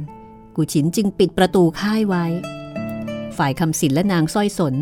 [0.56, 2.26] กูชินจึงปิดประตูค่ายไว้
[3.38, 4.76] ฝ่ายคำสินและนางสร้อยสน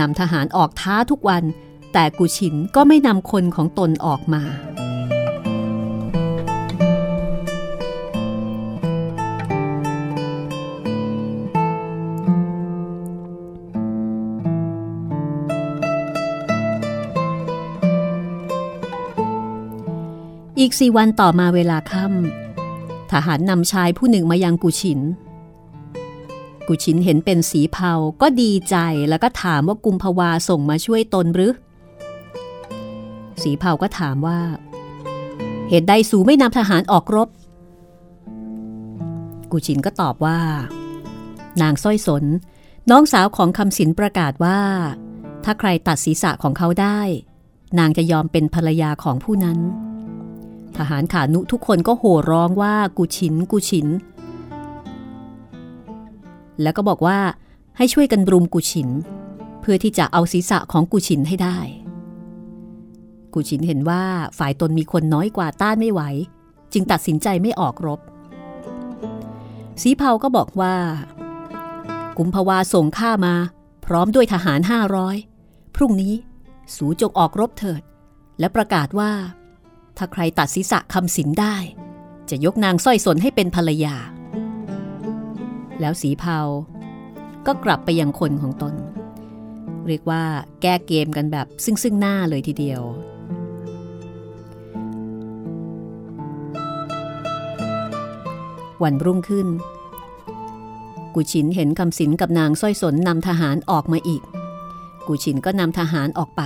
[0.00, 1.44] นำทหารออกท้าทุกวัน
[1.92, 4.42] แต่กูชินก็ไม่นำคนของตนออกมา
[20.58, 22.51] อีกสี่วันต่อมาเวลาค่ำ
[23.12, 25.00] ทหารนำชายผู้หนึ่งมายังกุชิน
[26.68, 27.92] กุชินเห็นเป็นสีเผา
[28.22, 28.76] ก็ดีใจ
[29.08, 31.52] แล้วก็ถามว่ากุมภาวาส่งมาช่วยตนหรือ
[33.42, 34.40] สีเผาก็ถามว่า
[35.68, 37.28] เหตุใดสูไม่นำทหารออกรบ
[39.50, 40.40] กุชินก็ตอบว่า
[41.62, 42.24] นางสร้อยสน
[42.90, 44.60] น้องสาวของคำสินประกาศว่า
[45.44, 47.00] ถ้าใครตัดศีรษะของเขาได้
[47.78, 49.58] นางจะยอมเป็นภรรยาของผู้นั้น
[50.78, 53.88] ทหารขานุทุกคนก็โห่ร้องว่ากูชินกูชิน
[56.62, 57.18] แล้วก็บอกว่า
[57.76, 58.88] ให้ช่วยกันรุมกูชิน
[59.60, 61.58] เพื่อที่จะเอาศีรษะของกูชินให้ได้
[63.34, 64.02] กูชินเห็นว่า
[64.38, 66.02] ฝ่ายตนมีคนน้อยกว่าต้านไม่ไหว
[66.72, 68.00] จึงตัดสินใจไม่ออกรบ
[69.82, 70.74] สีเผาก็บอกว่า
[72.18, 73.34] กุมภาวาส่งข้ามา
[73.86, 75.16] พร้อมด้วยทหารห้าร้อย
[75.74, 76.14] พรุ่งนี้
[76.76, 77.82] สูจงออกรบเถิด
[78.40, 79.12] และประกาศว่า
[79.96, 81.56] ถ้าใครตัดศีรษะคำสินได้
[82.30, 83.96] จะยกนางสร้อยสนให้เป็นภรรยา
[85.80, 86.38] แล้วสีเผา
[87.46, 88.74] ก็กลับไปยังคนของตน
[89.88, 90.22] เรียกว่า
[90.62, 92.82] แก้เกมกันแบบซึ่งซึ่งหน้าเลยทีเดียว
[98.82, 99.48] วันรุ่งขึ้น
[101.14, 104.22] กูชินเห็นคำสินกับนางสร้อยสนนำทหารออกมาอีก
[105.06, 106.42] กูชินก็นำทหารออกไป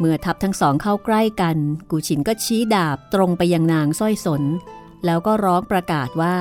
[0.00, 1.56] เมื่อทัพทั้งสองเข้าใกล้กัน
[1.90, 4.42] กูชินก็ชี้ดาบตรงไปยังนางสร้อยสน
[5.04, 6.36] แล้วก็ร้องประกาศว่า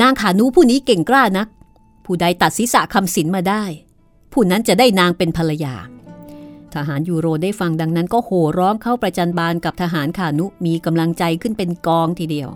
[0.00, 1.48] นางขานูผู้นี้เก่งกล้านัก
[2.04, 3.64] ผู้ใดตัดศีรษะคำสินมาได้
[4.32, 5.74] ผู้นั้นจะได้นางเป็นภรรยา
[6.74, 12.48] ทหารยูโรได้ฟังดังนั้นก็โห่ร้องเข้าประจันบานกับทหารขานุมีกำลังใจขึ้นเป็นกองทีเดียว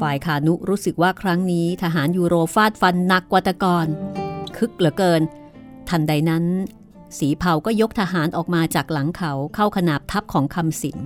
[0.00, 3.86] ฝ่ายขานุรู้สึกว่าครั้งนี้ ทหารยูโรฟาดฟันหนักกว่าตะกอน
[4.56, 5.22] คึกเหลือเกิน
[5.88, 6.44] ทันใดนั้น
[7.18, 10.98] สีเผาก็ยกทหารออกมาจากหลังเขาเข้าขนาบทัพของคำสิน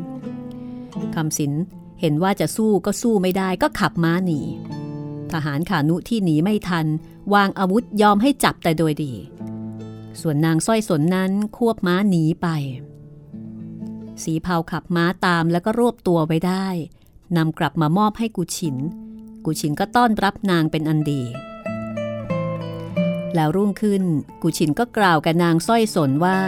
[1.15, 1.53] คำสิน
[2.01, 4.41] เห็นว่าจะสู้ก็สู้ไม่ได้ก็ขับม้าหนี
[5.33, 6.87] ทหารขานุที่หนีไม่ทัน
[7.35, 9.13] วางอาวุธยอมให้จับแต่โดยดี
[10.21, 12.49] ส่วนนางสร้อยสนนั้นควบม้าหนีไป
[14.25, 16.67] สีเผาขับม้าตามแล้วก็รวบตัวไว้ได้
[17.37, 18.77] นำกลับมามอบให้กูฉิน
[19.45, 21.23] กูฉินก็ต้อนรับนางเป็นอันดี
[23.35, 24.03] แล้วรุ่งขึ้น
[24.43, 26.39] กูฉินก็กล่าวกับนางสร้อยสนว่า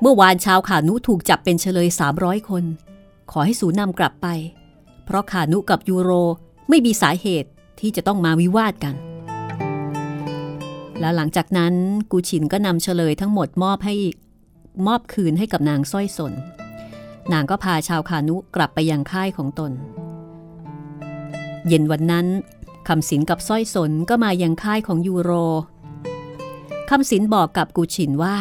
[0.00, 2.64] เมื่อวานชาวขานุถูกจับเป็นเฉลย 300 คน
[3.30, 4.28] ขอให้สูนำกลับไป
[5.04, 6.10] เพราะขานุกับยูโร
[6.68, 8.94] ไม่มีสาเหตุที่จะต้องมาวิวาทกัน
[11.00, 11.74] แล้วหลังจากนั้น
[12.10, 13.94] กูฉินก็นำเฉลยทั้งหมดมอบให้
[14.86, 16.32] มอบคืนให้กับนางสร้อยสน
[17.32, 19.72] นางก็พาชาวคานุกลับไปยังค่ายของตน
[21.68, 22.26] เย็นวันนั้น
[22.88, 25.30] คำสินกับสร้อยสนก็มายังค่ายของยูโร
[26.90, 28.36] คำสินบอกกับกูฉินว่า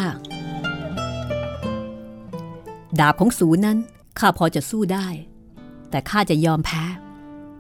[3.00, 3.78] ดาบของสูนั้น
[4.20, 5.08] ข้าพอจะสู้ได้
[5.90, 6.84] แต่ข้าจะยอมแพ้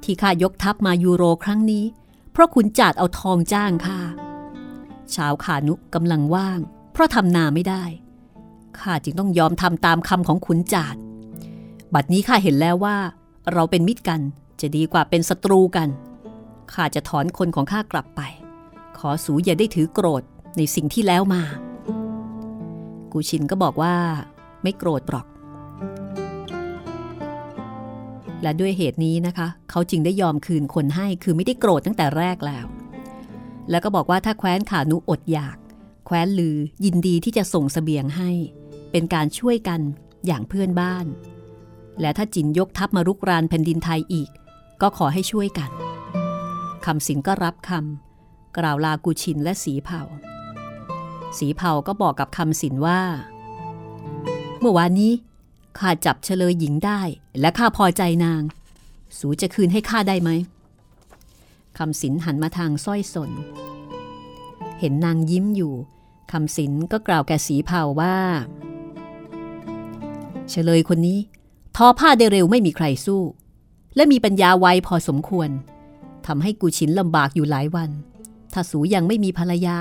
[0.03, 1.85] ที่ข้ายกทัพมายูโรครั้งนี้
[2.31, 3.99] เพราะขุนจาดเอาทองจ้างข้า
[5.15, 6.59] ชาวขานุกำลังว่าง
[6.91, 7.83] เพราะทำนาไม่ได้
[8.79, 10.95] ข้าจึงต้องยอมทำตามคำของขุนจาด
[11.93, 12.97] บัดนี้ข้าเห็นแล้วว่า
[13.53, 14.21] เราเป็นมิตรกัน
[14.61, 15.89] จะดีกว่าเป็นศัตรูกัน
[16.73, 18.21] ข้าจะถอนคนของข้ากลับไป
[18.97, 20.23] ขอสูอย่าได้ถือโกรธ
[20.57, 21.43] ในสิ่งที่แล้วมา
[23.11, 23.95] กูชินก็บอกว่า
[24.63, 25.27] ไม่โกรธหรอก
[28.41, 32.65] และด้วยเหตุนี้นะคะ เขาจึงได้ยอมคืนคนให้คือไม่ได้โกรธตั้งแต่แรกแล้ว
[33.69, 35.57] แล้วก็บอกว่าถ้าแคว้นขานุอดอยาก
[36.05, 38.31] แคว้นลือยินดีที่จะส่งสเสบียงให้
[38.91, 39.81] เป็นการช่วยกัน
[40.25, 41.05] อย่างเพื่อนบ้าน
[42.01, 44.29] และถ้าจินยกทัพมารุกรานแผ่นดินไทยอีก
[44.81, 45.69] ก็ขอให้ช่วยกัน
[46.85, 50.01] คำสินก็รับคำกล่าวลากูชินและสีเผา
[51.37, 53.01] สีเผาก็บอกกับคำสินว่า
[54.59, 55.11] เมื่อวานนี้
[55.77, 57.01] ข้าจับเฉลยหญิงได้
[57.39, 58.41] และข้าพอใจนาง
[59.17, 60.29] สูจะคืนให้ข้าได้ไหม
[61.77, 63.31] คำสินหันมาทางสร้อยสน
[64.79, 65.73] เห็นนางยิ้มอยู่
[66.31, 68.17] คำสินก็กล่าวแก่สีเผาว่า
[70.49, 71.19] เฉลยคนนี้
[71.75, 73.21] ทอผ้าได้เร็วไม่มีใครสู้
[73.95, 75.49] และมีปัญญาไวพอสมควร
[76.27, 77.89] ทำให้กูชินลำบากอยู่หลายวัน
[78.53, 79.77] ถ้าสูยังไม่มีภรรยา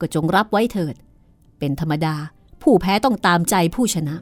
[0.00, 0.94] ก็จงรับไว้เถิด
[1.58, 2.14] เป็นธรรมดา
[2.62, 4.16] ผู้แพ้ต้องตามใจผู้ชนะ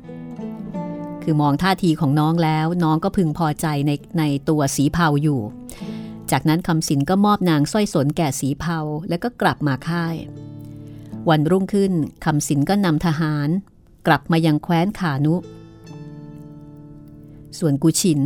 [1.22, 5.40] คือมองท่าทีของน้องแล้วน้องก็พึงพอใจในในตัวสีเผาอยู่
[6.30, 10.14] จากนั้นคำสินก็มอบนางสร้อยสนแก่สีเผาแล้วก็กลับมาค่าย
[11.28, 11.92] วันรุ่งขึ้น
[12.24, 13.48] คำสินก็นำทหาร
[14.06, 15.34] กลับมายังแคว้นขานุ
[17.58, 18.20] ส่วนกูชิน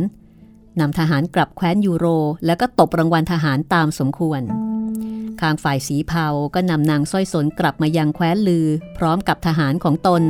[0.79, 2.05] นำทหารกลับแคว้นยูโร
[2.45, 4.41] แล้วก็ตบรางวัลทหารตามสมควร
[5.41, 8.67] ข้างฝ่ายสีเผาก็นำนางสร้อยสนกลับมายังแคว้นลือ
[8.97, 10.23] พร้อมกับทหารของตน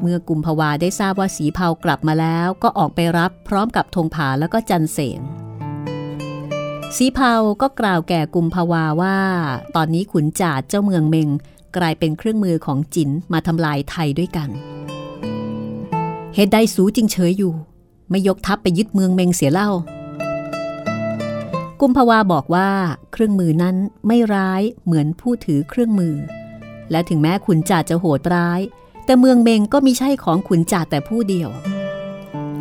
[0.00, 5.20] เมื่อกุมภาวาได้ทราบว่าสีเผากลับมาแล้วก็ออกไปรับพร้อมกับธงผาแล้วก็จันเสง
[6.96, 9.18] สีเผาก็กล่าวแก่กุมภาวาว่า
[9.76, 11.28] ตอนนี้ขุนจาดเจ้าเมืองเมง
[11.76, 14.48] กลายเป็นเครื่องมือของจินมาทำลายไทยด้วยกัน
[16.34, 17.54] เหตุใดสูจึงเฉยอยู่
[18.10, 19.70] ไม่ยกทัพไปยึดเมืองเมงเสียเล่า
[21.80, 22.70] กุมภาวาบอกว่า
[23.12, 23.76] เครื่องมือนั้น
[24.06, 26.14] ไม่ร้ายเหมือนผู้ถือเครื่องมือ
[26.90, 28.60] และถึงแม้ขุนจ่าจะโหดร้าย
[29.04, 31.48] แต่เมืองเมงก็มีใช่ของขุนจ่าแต่ผู้เดียว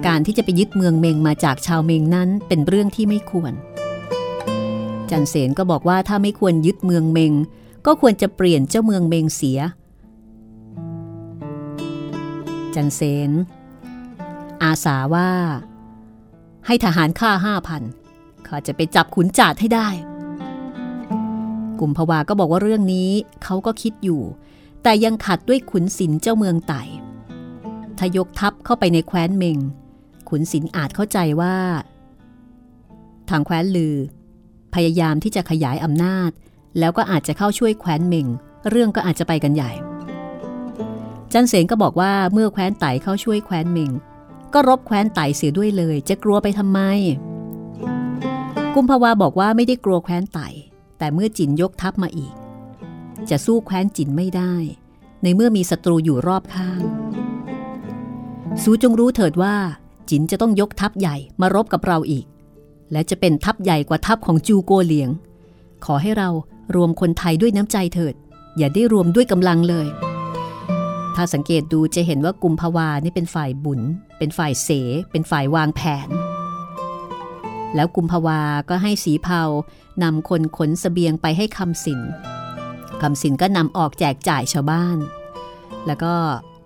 [0.05, 3.53] การที่จะไปยึดเมืองเมงมาจากชาวเมงนั้นเป็นเรื่องที่ไม่ควร
[5.09, 7.33] จันเสนก็บอกว่าถ้าไม่ควรยึดเมืองเมง
[7.85, 9.59] ก็ควรจะเปลี่ยนเจ้าเมืองเมงเสีย
[12.75, 13.31] จันเสน
[14.63, 15.29] อาสาว่า
[16.65, 17.81] ให้ทหารค่าห้าพัน
[18.47, 19.89] ข้าจะไปจับขุนจาดให้ได้
[21.79, 23.09] กุมภาวาก็บอกว่าเรื่องนี้
[23.43, 24.21] เขาก็คิดอยู่
[24.83, 26.81] แต่ยังขัดด้วยขุนศิลเจ้าเมืองไต่
[27.97, 29.57] ถ้ายกทัพเข้าไปในแคว้นเมง
[30.29, 31.55] ขุนศิลอาจเข้าใจว่า
[33.29, 33.95] ทางแคว้นลือ
[34.73, 36.31] พยายามที่จะขยายอำนาจ
[36.79, 38.27] แล้วก็อาจจะเข้าช่วยแคว้นเมง
[38.69, 39.71] เรื่องก็อาจจะไปกันใหญ่
[41.33, 43.91] จันเสงก็บอกว่าเมื่อแคว้นไต่เข้าช่วยแคว้นเมง
[44.57, 46.79] ก็รบแคว้นไต่เสียด้วยเลย จะกลัวไปทำไม
[48.75, 50.47] กุมภาวาบอกว่าไม่ได้กลัวแคว้นไต่
[50.97, 52.33] แต่เมื่อจินยกทัพมาอีก
[53.29, 54.53] จะสู้แคว้นจินไม่ได้
[55.23, 56.81] ในเมื่อมีศัตรูอยู่รอบข้าง
[58.63, 59.55] สูจงรู้เถิดว่า
[60.09, 62.25] จินจะต้องยกทัพใหญ่มารบกับเราอีก
[62.91, 65.09] และจะเป็นทัพใหญ่กว่าทัพของจูโกเหลียง
[65.85, 66.29] ขอให้เรา
[66.75, 68.15] รวมคนไทยด้วยน้ำใจเถิด
[68.57, 69.87] อย่าได้รวมด้วยกำลังเลย
[71.15, 73.81] ถ้าสังเกตดูจะเห็นว่ากุมภาวานี่เป็นฝ่ายบุญ
[74.17, 74.69] เป็นฝ่ายเส
[75.11, 76.09] เป็นฝ่ายวางแผน
[77.75, 79.43] แล้วกุมภาวาก็ให้สีเผา
[80.03, 82.01] นำคนขนสเสบียงไปให้คำสิน
[83.01, 84.97] คำสินก็นำออกแจกจ่ายชาวบ้าน
[85.85, 86.13] แล้วก็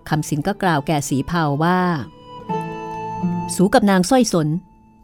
[0.10, 1.80] คำสินก็กล่าวแก่สีเผาว่า
[3.56, 4.48] สูกับนางสร้อยสน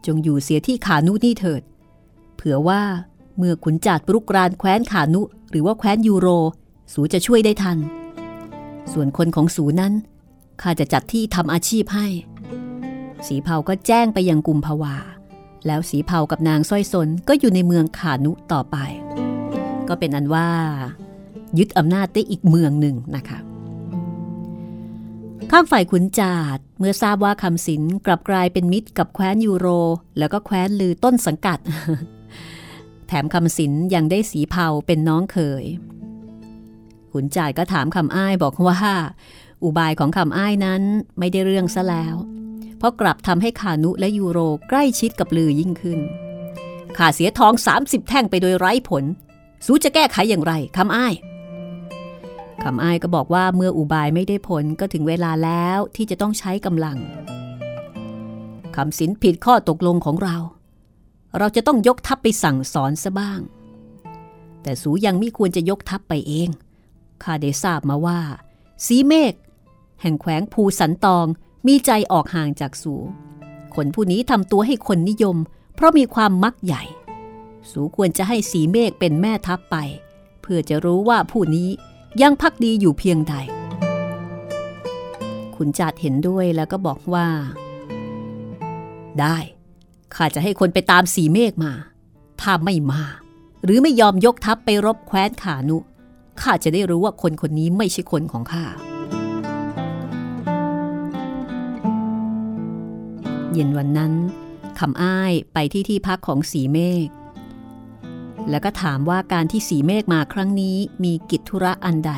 [0.06, 1.62] จงอยู่เสียที่ขานุนี่เถิด
[2.36, 2.82] เผื่อว่า
[3.38, 6.28] เมื่อขุนจาดปรุกรานแคว้นขานุ หรือว่าแคว้นยูโร
[6.94, 7.78] สูจะช่วยได้ทัน
[8.94, 9.94] ส่วนคนของสูนั้น
[10.62, 12.08] ข้าจะจัดที่ทำอาชีพให้
[13.28, 14.96] สีเผาก็แจ้งไปยังกุมภาวา
[15.68, 18.78] แล้วสีเผากับนางสร้อยสนก็อยู่ในเมืองขานุต่อไป
[19.88, 20.50] ก็เป็นอันว่า
[21.58, 23.40] ยึดอำนาจได้อีกเมืองหนึ่งนะคะ
[25.52, 29.68] ข้างฝ่ายขุนจาดเมื่อทราบว่าคำสินกลับกลายเป็นมิตรกับแคว้นยูโร
[30.18, 31.60] แล้วก็แคว้นลือต้นสังกัด
[33.08, 35.66] แถมคำสินยังได้สีเผาเป็นน้องเขย
[37.16, 38.80] ขุนจ่าดก็ถามคำอ้ายบอกว่า
[39.64, 40.82] อุบายของคำอ้ายนั้น
[41.20, 42.16] ไม่ได้เรื่องซะแล้ว
[42.78, 44.40] เพราะกลับทำให้ขานุและยูโร
[44.70, 46.00] ใกล้ชิดกับลือยิ่งขึ้น
[46.98, 49.04] ขาเสียทอง 30 แท่งไปโดยไร้ผล
[49.66, 51.14] สูจะแก้ไขอย่างไรคำอ้าย
[52.64, 56.98] คำอ้ายก็บอกว่าเมื่ออุบายไม่ได้ผลก็ถึงเวลาแล้วที่จะต้องใช้กำลัง
[58.76, 60.38] คำสินผิดข้อตกลงของเรา
[61.38, 63.40] เราจะต้องยกทัพไปสั่งสอนซะบ้าง
[64.64, 66.50] แต่สูยังไม่ควรจะยกทัพไปเอง
[67.24, 68.20] ข้าได้ทราบมาว่า
[68.86, 69.34] สีเมฆ
[70.02, 71.26] แห่งแขวงภูสันตอง
[71.68, 72.96] มีใจออกห่างจากสู
[73.76, 75.38] คนผู้นี้ทำตัวให้คนนิยม
[75.76, 76.84] เพราะมีความมักใหญ่
[77.72, 79.76] สูควรจะให้สีเมฆเป็นแม่ทัพไป
[80.42, 81.70] เพื่อจะรู้ว่าผู้นี้
[82.22, 83.36] ยังพักดีอยู่เพียงใด
[85.56, 87.28] ขุนจัดเห็นด้วยแล้วก็บอกว่า
[89.20, 89.38] ได้
[90.16, 91.74] ข้าจะให้คนไปตามสีเมฆมา
[92.42, 93.04] ถ้าไม่มา
[93.64, 95.78] หรือไม่ยอมยกทัพไปรบแคว้นขานุ
[96.42, 98.66] ข้าจะได้รู้ว่าคนคนนี้ไม่ใช่คนของข้า
[103.54, 104.14] เย็นวันนั้น
[104.80, 107.08] คำอ้ายไปที่ที่พักของสีเมฆ
[108.50, 112.12] แล้วก็ถามว่าการที่สีเมฆมาครั้งนี้มีกิจธุระอันใด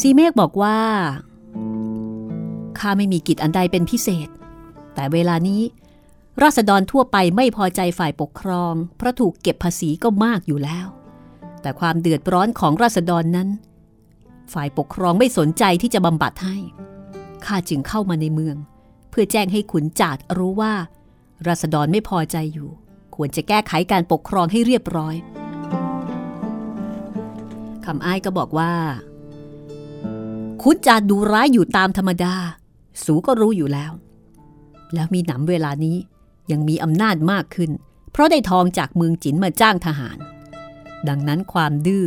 [0.00, 0.78] สีเมฆบอกว่า
[2.78, 4.28] ข้าไม่มีกิจอันใดเป็นพิเศษ
[4.94, 5.62] แต่เวลานี้
[6.42, 10.86] ราษฎรทั่วไปไม่พอใจฝ่ายปกครอง เพราะถูกเก็บภาษีก็มากอยู่แล้ว
[11.64, 13.48] แต่ความเดือดร้อนของราษฎรนั้น
[14.52, 16.56] ฝ่ายปกครองไม่สนใจที่จะบำบัดให้
[17.46, 18.56] ข้าจึงเข้ามาในเมือง
[19.10, 20.74] เพื่อแจ้งให้ขุนจาดรู้ว่า
[21.46, 22.70] ราษฎรไม่พอใจอยู่
[23.14, 25.14] ควรจะแก้ไขการปกครองให้เรียบร้อย
[27.84, 28.72] คำอ้ายก็บอกว่า
[30.62, 32.34] ขุนจาดดูร้ายอยู่ตามธรรมดา
[33.04, 33.92] สูก็รู้อยู่แล้ว
[34.94, 35.96] แล้วมีหนำเวลานี้
[36.50, 37.70] ยังมีอำนาจมากขึ้น
[38.12, 40.18] เพราะได้ทองจากเมืองจินมาจ้างทหาร
[41.08, 42.06] ดังนั้นความดื้อ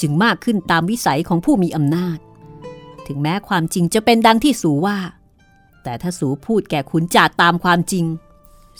[0.00, 2.18] จึงมากขึ้นตามวิสัยของผู้มีอำนาจ
[3.06, 4.98] ถึงแม้ความจริงจะเป็นดังที่สูว่า
[5.82, 8.04] แต่ถ้าสูพูดแก่ขุนจาดตามความจริง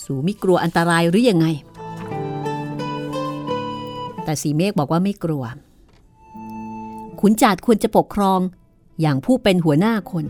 [0.05, 1.47] สูไม่กลัวอันตรายหรือยังไง
[4.25, 5.45] แต่สีเมฆบอกว่าไม่กลัว
[7.21, 8.41] ขุนจาดควรจะปกครอง
[9.01, 10.25] อย่างผู้เป็นหัวหน้าคน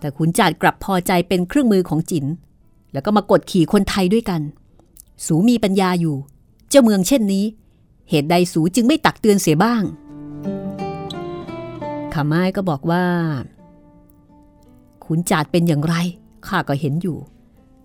[0.00, 2.26] แต่ขุนจาดกลับพอใจเป็นเครื่องมือของจิน
[2.92, 4.40] แล้วก็มากดขี่คนไทยด้วยกัน
[5.26, 6.16] สูมีปัญญาอยู่
[6.68, 7.44] เจ้าเมืองเช่นนี้
[8.10, 9.82] เหตุใดสูจึงไม่ตักเตือนเสียบ้าง
[12.12, 13.04] ขาไม้ก็บอกว่า
[15.04, 15.94] ขุนจาดเป็นอย่างไร
[16.46, 17.18] ข้าก็เห็นอยู่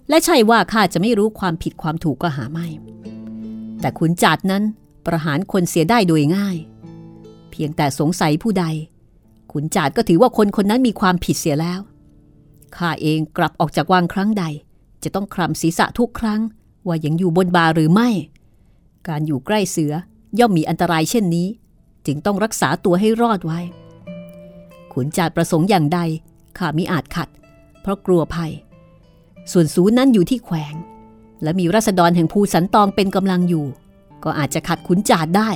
[0.09, 2.67] และใช่ว่าข้าจะไม่รู้ความผิดความถูกก็หาไม่
[3.82, 4.63] แต่ขุนจาดนั้น
[5.05, 6.57] ประหารคนเสียได้โดยง่าย
[7.51, 8.65] เพียงแต่สงสัยผู้ใด
[9.51, 11.80] ขุนจาดก็ถือว่าคนคนนั้นมีความผิดเสียแล้ว
[12.78, 14.43] ข้าเองกลับออกจากวังครั้งใด
[15.03, 16.41] จะต้องคลำศีรษะทุกครั้ง
[16.88, 18.09] ว่ายังอยู่บนบาหรือไม่
[19.07, 19.93] การอยู่ใกล้เสือ
[20.40, 21.48] ย่อมมีอันตรายเช่นนี้
[22.06, 23.60] จึงต้องรักษาตัวให้รอดไว้
[24.94, 26.00] ขุนจาดประสงค์อย่างใด
[26.58, 27.30] ข้ามิอาจขัด
[27.82, 28.52] เพราะกลัวภัย
[29.52, 30.76] ส่วนสูนั้นอยู่ที่แขวง
[31.44, 33.66] และมีรัษฎรแห่งภูสันตองเป็นกำลังอยู่
[34.24, 35.50] ก็อาจจะขัดขุนจาดได้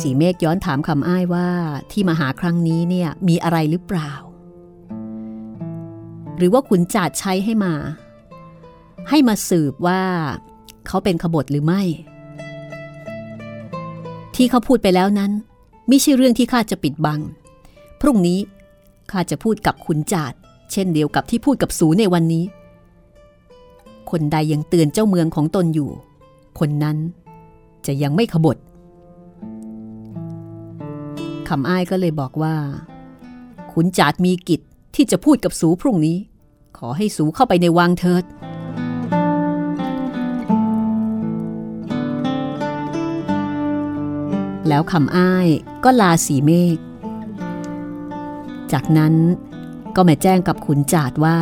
[0.00, 1.48] สีเมฆย้อนถามคำอ้ายว่า
[1.90, 4.12] ที่มาหาครั้งนี้เนี่ยมีอะไรหรือเปล่า
[6.36, 7.74] หรือว่าขุนจาดใช้ให้มา
[9.08, 10.02] ให้มาสืบว่า
[10.88, 11.82] เขาเป็นขบฏหรือไม่
[14.34, 15.32] ที่เขาพูดไปแล้วนั้น
[15.88, 17.20] ไม่ใช่เรื่องที่ข้าจะปิดบัง
[18.00, 18.38] พรุ่งนี้
[19.10, 20.32] ข้าจะพูดกับขุนจาด
[20.72, 22.44] เช่นเดียวกับที่พูดกับสูในวันนี้
[24.10, 25.90] คนใดยังเตือนเจ้าเมืองของตนอยู่
[26.58, 26.96] คนนั้น
[27.86, 28.56] จะยังไม่ขบฏ
[31.48, 32.54] คำอ้ายก็เลยบอกว่า
[33.72, 34.60] ขุนจาดมีกิจ
[34.94, 36.16] ที่จะพูดกับสูพรุ่งนี้
[36.78, 38.24] ขอให้สูเข้าไปในวังเถิด
[44.68, 45.48] แล้วคำอ้าย
[45.84, 46.78] ก็ลาสีเมฆ
[48.72, 49.14] จากนั้น
[49.96, 51.38] ก็มาแจ้งกับขุนจาดว่า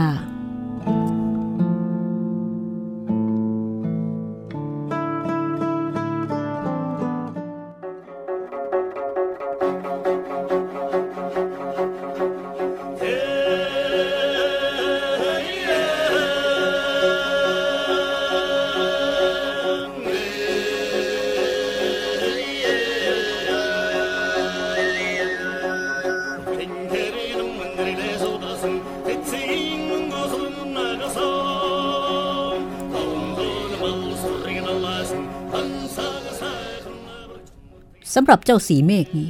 [38.25, 39.29] ำหรับเจ้าสีเมฆนี้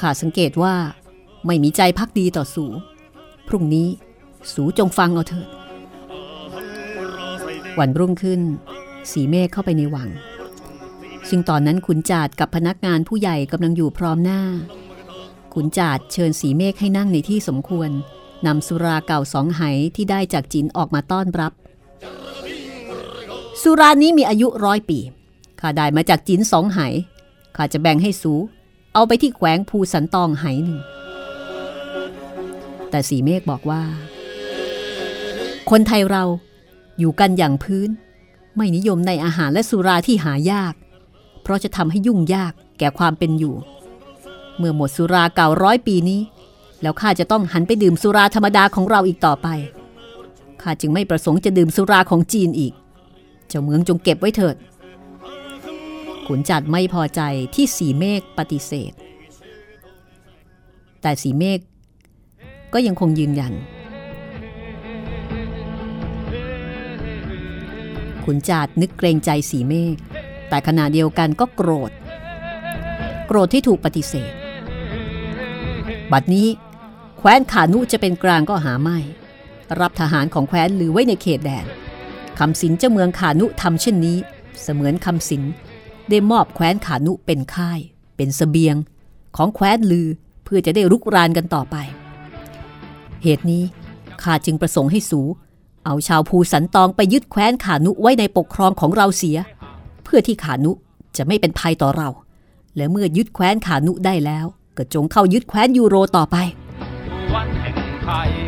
[0.00, 0.74] ข้าสังเกตว่า
[1.46, 2.64] ไม่มีใจพักดีต่อสู
[3.48, 3.88] พรุ่งนี้
[4.52, 5.48] สูจงฟังเอาเถิด
[7.78, 8.40] วันรุ่งขึ้น
[9.12, 10.08] สีเมฆเข้าไปในวัง
[11.28, 14.42] ซึ่งตอนนั้นขุนจาดกับพนักงานผู้ใหญ่กำลังอยู่พร้อมหน้า
[15.54, 17.90] ขุนจาดเชิญสีเมฆให้นั่งในที่สมควร
[18.46, 19.62] นำสุราเก่าสองไห
[19.96, 21.52] ที่ได้จากจินออกมาต้อนรับ
[23.62, 24.98] สุรานี้มีอายุร้อยปี
[25.60, 26.78] ข้าได้มาจากจินสองไห
[27.56, 28.34] ข้าจะแบ่งให้สู
[28.94, 30.80] เอาไปที่แขวงภูสันตองไหหนึ่ง
[32.90, 33.82] แต่สีเมฆบอกว่า
[35.70, 36.24] คนไทยเรา
[36.98, 37.90] อยู่กันอย่างพื้น
[38.56, 40.74] ไม่นิยมในอาหารและสุราที่หายาก
[41.42, 43.54] เพราะจะทำให้ยุ่งยากแก่ความเป็นอยู่
[44.58, 46.20] เมื่อหมดสุราเก่าร้อยปีนี้
[46.82, 49.48] แล้วข้าจะต้องหันไปดื่มสุราธรรมดาของเราอีกต่อไป
[50.62, 52.72] ข้าจึงไม่ประสงค์จะดื่มสุราของจีนอีก
[53.48, 54.56] เจ้าเมืองจงเก็บไว้เถิด
[56.26, 57.20] ขุนจัดไม่พอใจ
[57.54, 58.92] ที่สีเมฆปฏิเสธ
[61.02, 61.58] แต่สีเมฆ
[62.72, 63.52] ก็ยังคงยืนยัน
[68.24, 69.96] ขุนจาดนึกเกรงใจสีเมฆ
[70.48, 71.90] แต่ขณะเดียวกันก็โกรธ
[73.26, 74.32] โกรธที่ถูกปฏิเสธ
[76.12, 76.48] บัดนี้
[77.18, 78.98] แคว้นขานุจะเป็นกลางก็หาไม่
[79.80, 81.66] รับทหารของแคว้นหรือไว้ในเขตแดน
[82.38, 84.16] คำสินเจ้าเมืองขานุทำเช่นนี้
[84.62, 85.42] เสมือนคำสิน
[86.10, 87.80] ได้มอบแคว้นขานุเป็นค่าย
[88.16, 88.76] เป็นสเสบียง
[89.36, 90.08] ของแคว้นลือ
[90.44, 91.76] เพื่อจะได้รุกรานกันต่อไป
[93.22, 93.64] เหตุนี้
[94.22, 95.20] ข้าจึงประสงค์ให้สู
[95.84, 99.38] เอาชาวภูสันตองไปยึดแคว้นขานุไว้ในปกครองของเราเสีย
[100.04, 100.72] เพื่อที่ขานุ
[101.16, 102.08] จะไม่เป็นภัยต่อเรา
[102.76, 104.46] และเมื่อยึดแคว้นขานุได้แล้ว
[104.76, 106.36] ก็จงเข้ายึดแคว้นยูโรต่อไป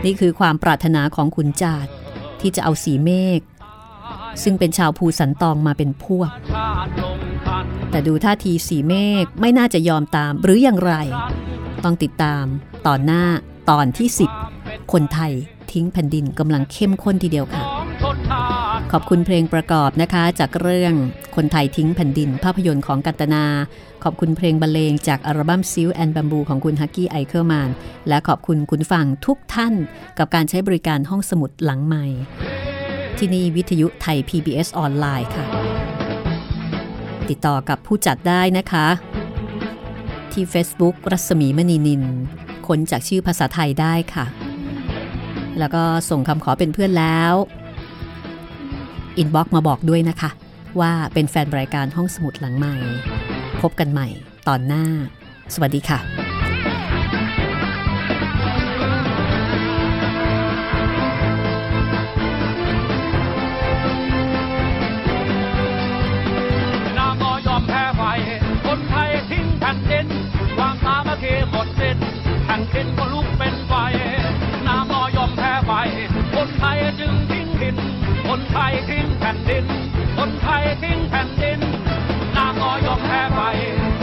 [0.05, 1.87] นี่คือความปรารถนาของขุนจาด
[2.41, 3.41] ที่จะเอาสีเมฆ
[4.43, 6.31] ซึ่งเป็นชาวภูสันตองมาเป็นพวก
[7.91, 10.95] แต่ดูท่าทีสีเมฆไม่น่าจะยอมตามหรืออย่างไร
[11.85, 12.45] ต้องติดตาม
[12.87, 13.25] ตอนหน้า
[13.71, 14.09] ตอนที่
[14.51, 15.33] 10 คนไทย
[15.73, 17.65] ทิ้งแผ่นดินกำลังเข้มข้นทีเดียวค่ะ
[18.93, 20.95] ขอบคุณเพลงประกอบนะคะ จากเรื่อง
[21.37, 23.45] คนไททิ้งแผ่นดิน ภาพยนตร์ของกันตนา
[24.05, 27.71] ขอบคุณเพลงบรรเลงจากอัลบั้ม Silk and Bamboo ของคุณฮักกี้ไอเคิลมานน์
[28.09, 29.75] และขอบคุณคุณผู้ฟังทุกท่าน
[30.19, 32.07] กับการใช้บริการห้องสมุดหลังใหม่
[33.19, 35.66] ที่นี่วิทยุไทย PBS ออนไลน์ค่ะ
[37.31, 38.87] ติดต่อกับผู้จัดได้นะคะ
[40.33, 42.03] ที่ Facebook รัศมีมณีนิน
[42.67, 44.27] ค้นจากชื่อภาษาไทยได้ค่ะ
[45.59, 47.35] แล้วก็ส่งคำขอเป็นเพื่อนแล้ว
[49.19, 50.31] inbox มาบอกด้วยนะคะ
[50.81, 52.75] ว่าเป็นแฟนรายการห้องสมุดหลังใหม่
[53.61, 54.09] พบกันใหม่
[54.49, 54.85] ตอนหน้า
[55.55, 56.26] สวัสดีค่ะ
[69.77, 70.07] ทิ้งแผ่น
[70.57, 71.97] ความสามัคคีหมดสิ้น
[72.45, 73.73] แผ่นดินก็ลุกเป็นไฟ
[74.67, 75.73] นามก็ยอมแพ้ไป
[76.35, 77.77] คนไทยจึงทิ้งถิ่น
[78.29, 79.65] คนไทยทิ้งแผ่นดิน
[80.19, 81.61] คนไทยทิ้งแผ่นดิน
[82.37, 83.41] นามก็ยอมแพ้ไป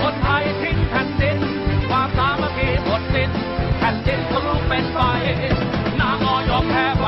[0.02, 1.38] คนไทยทิ้งแผ่นดิน
[1.90, 3.30] ความสามัคคีหมดสิ้น
[3.80, 5.00] แผ่นดินก็ลุกเป็นไฟ
[6.00, 7.08] นามก็ยอมแพ้ไป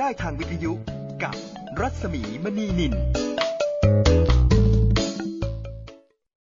[0.00, 0.49] ได้ทางวิท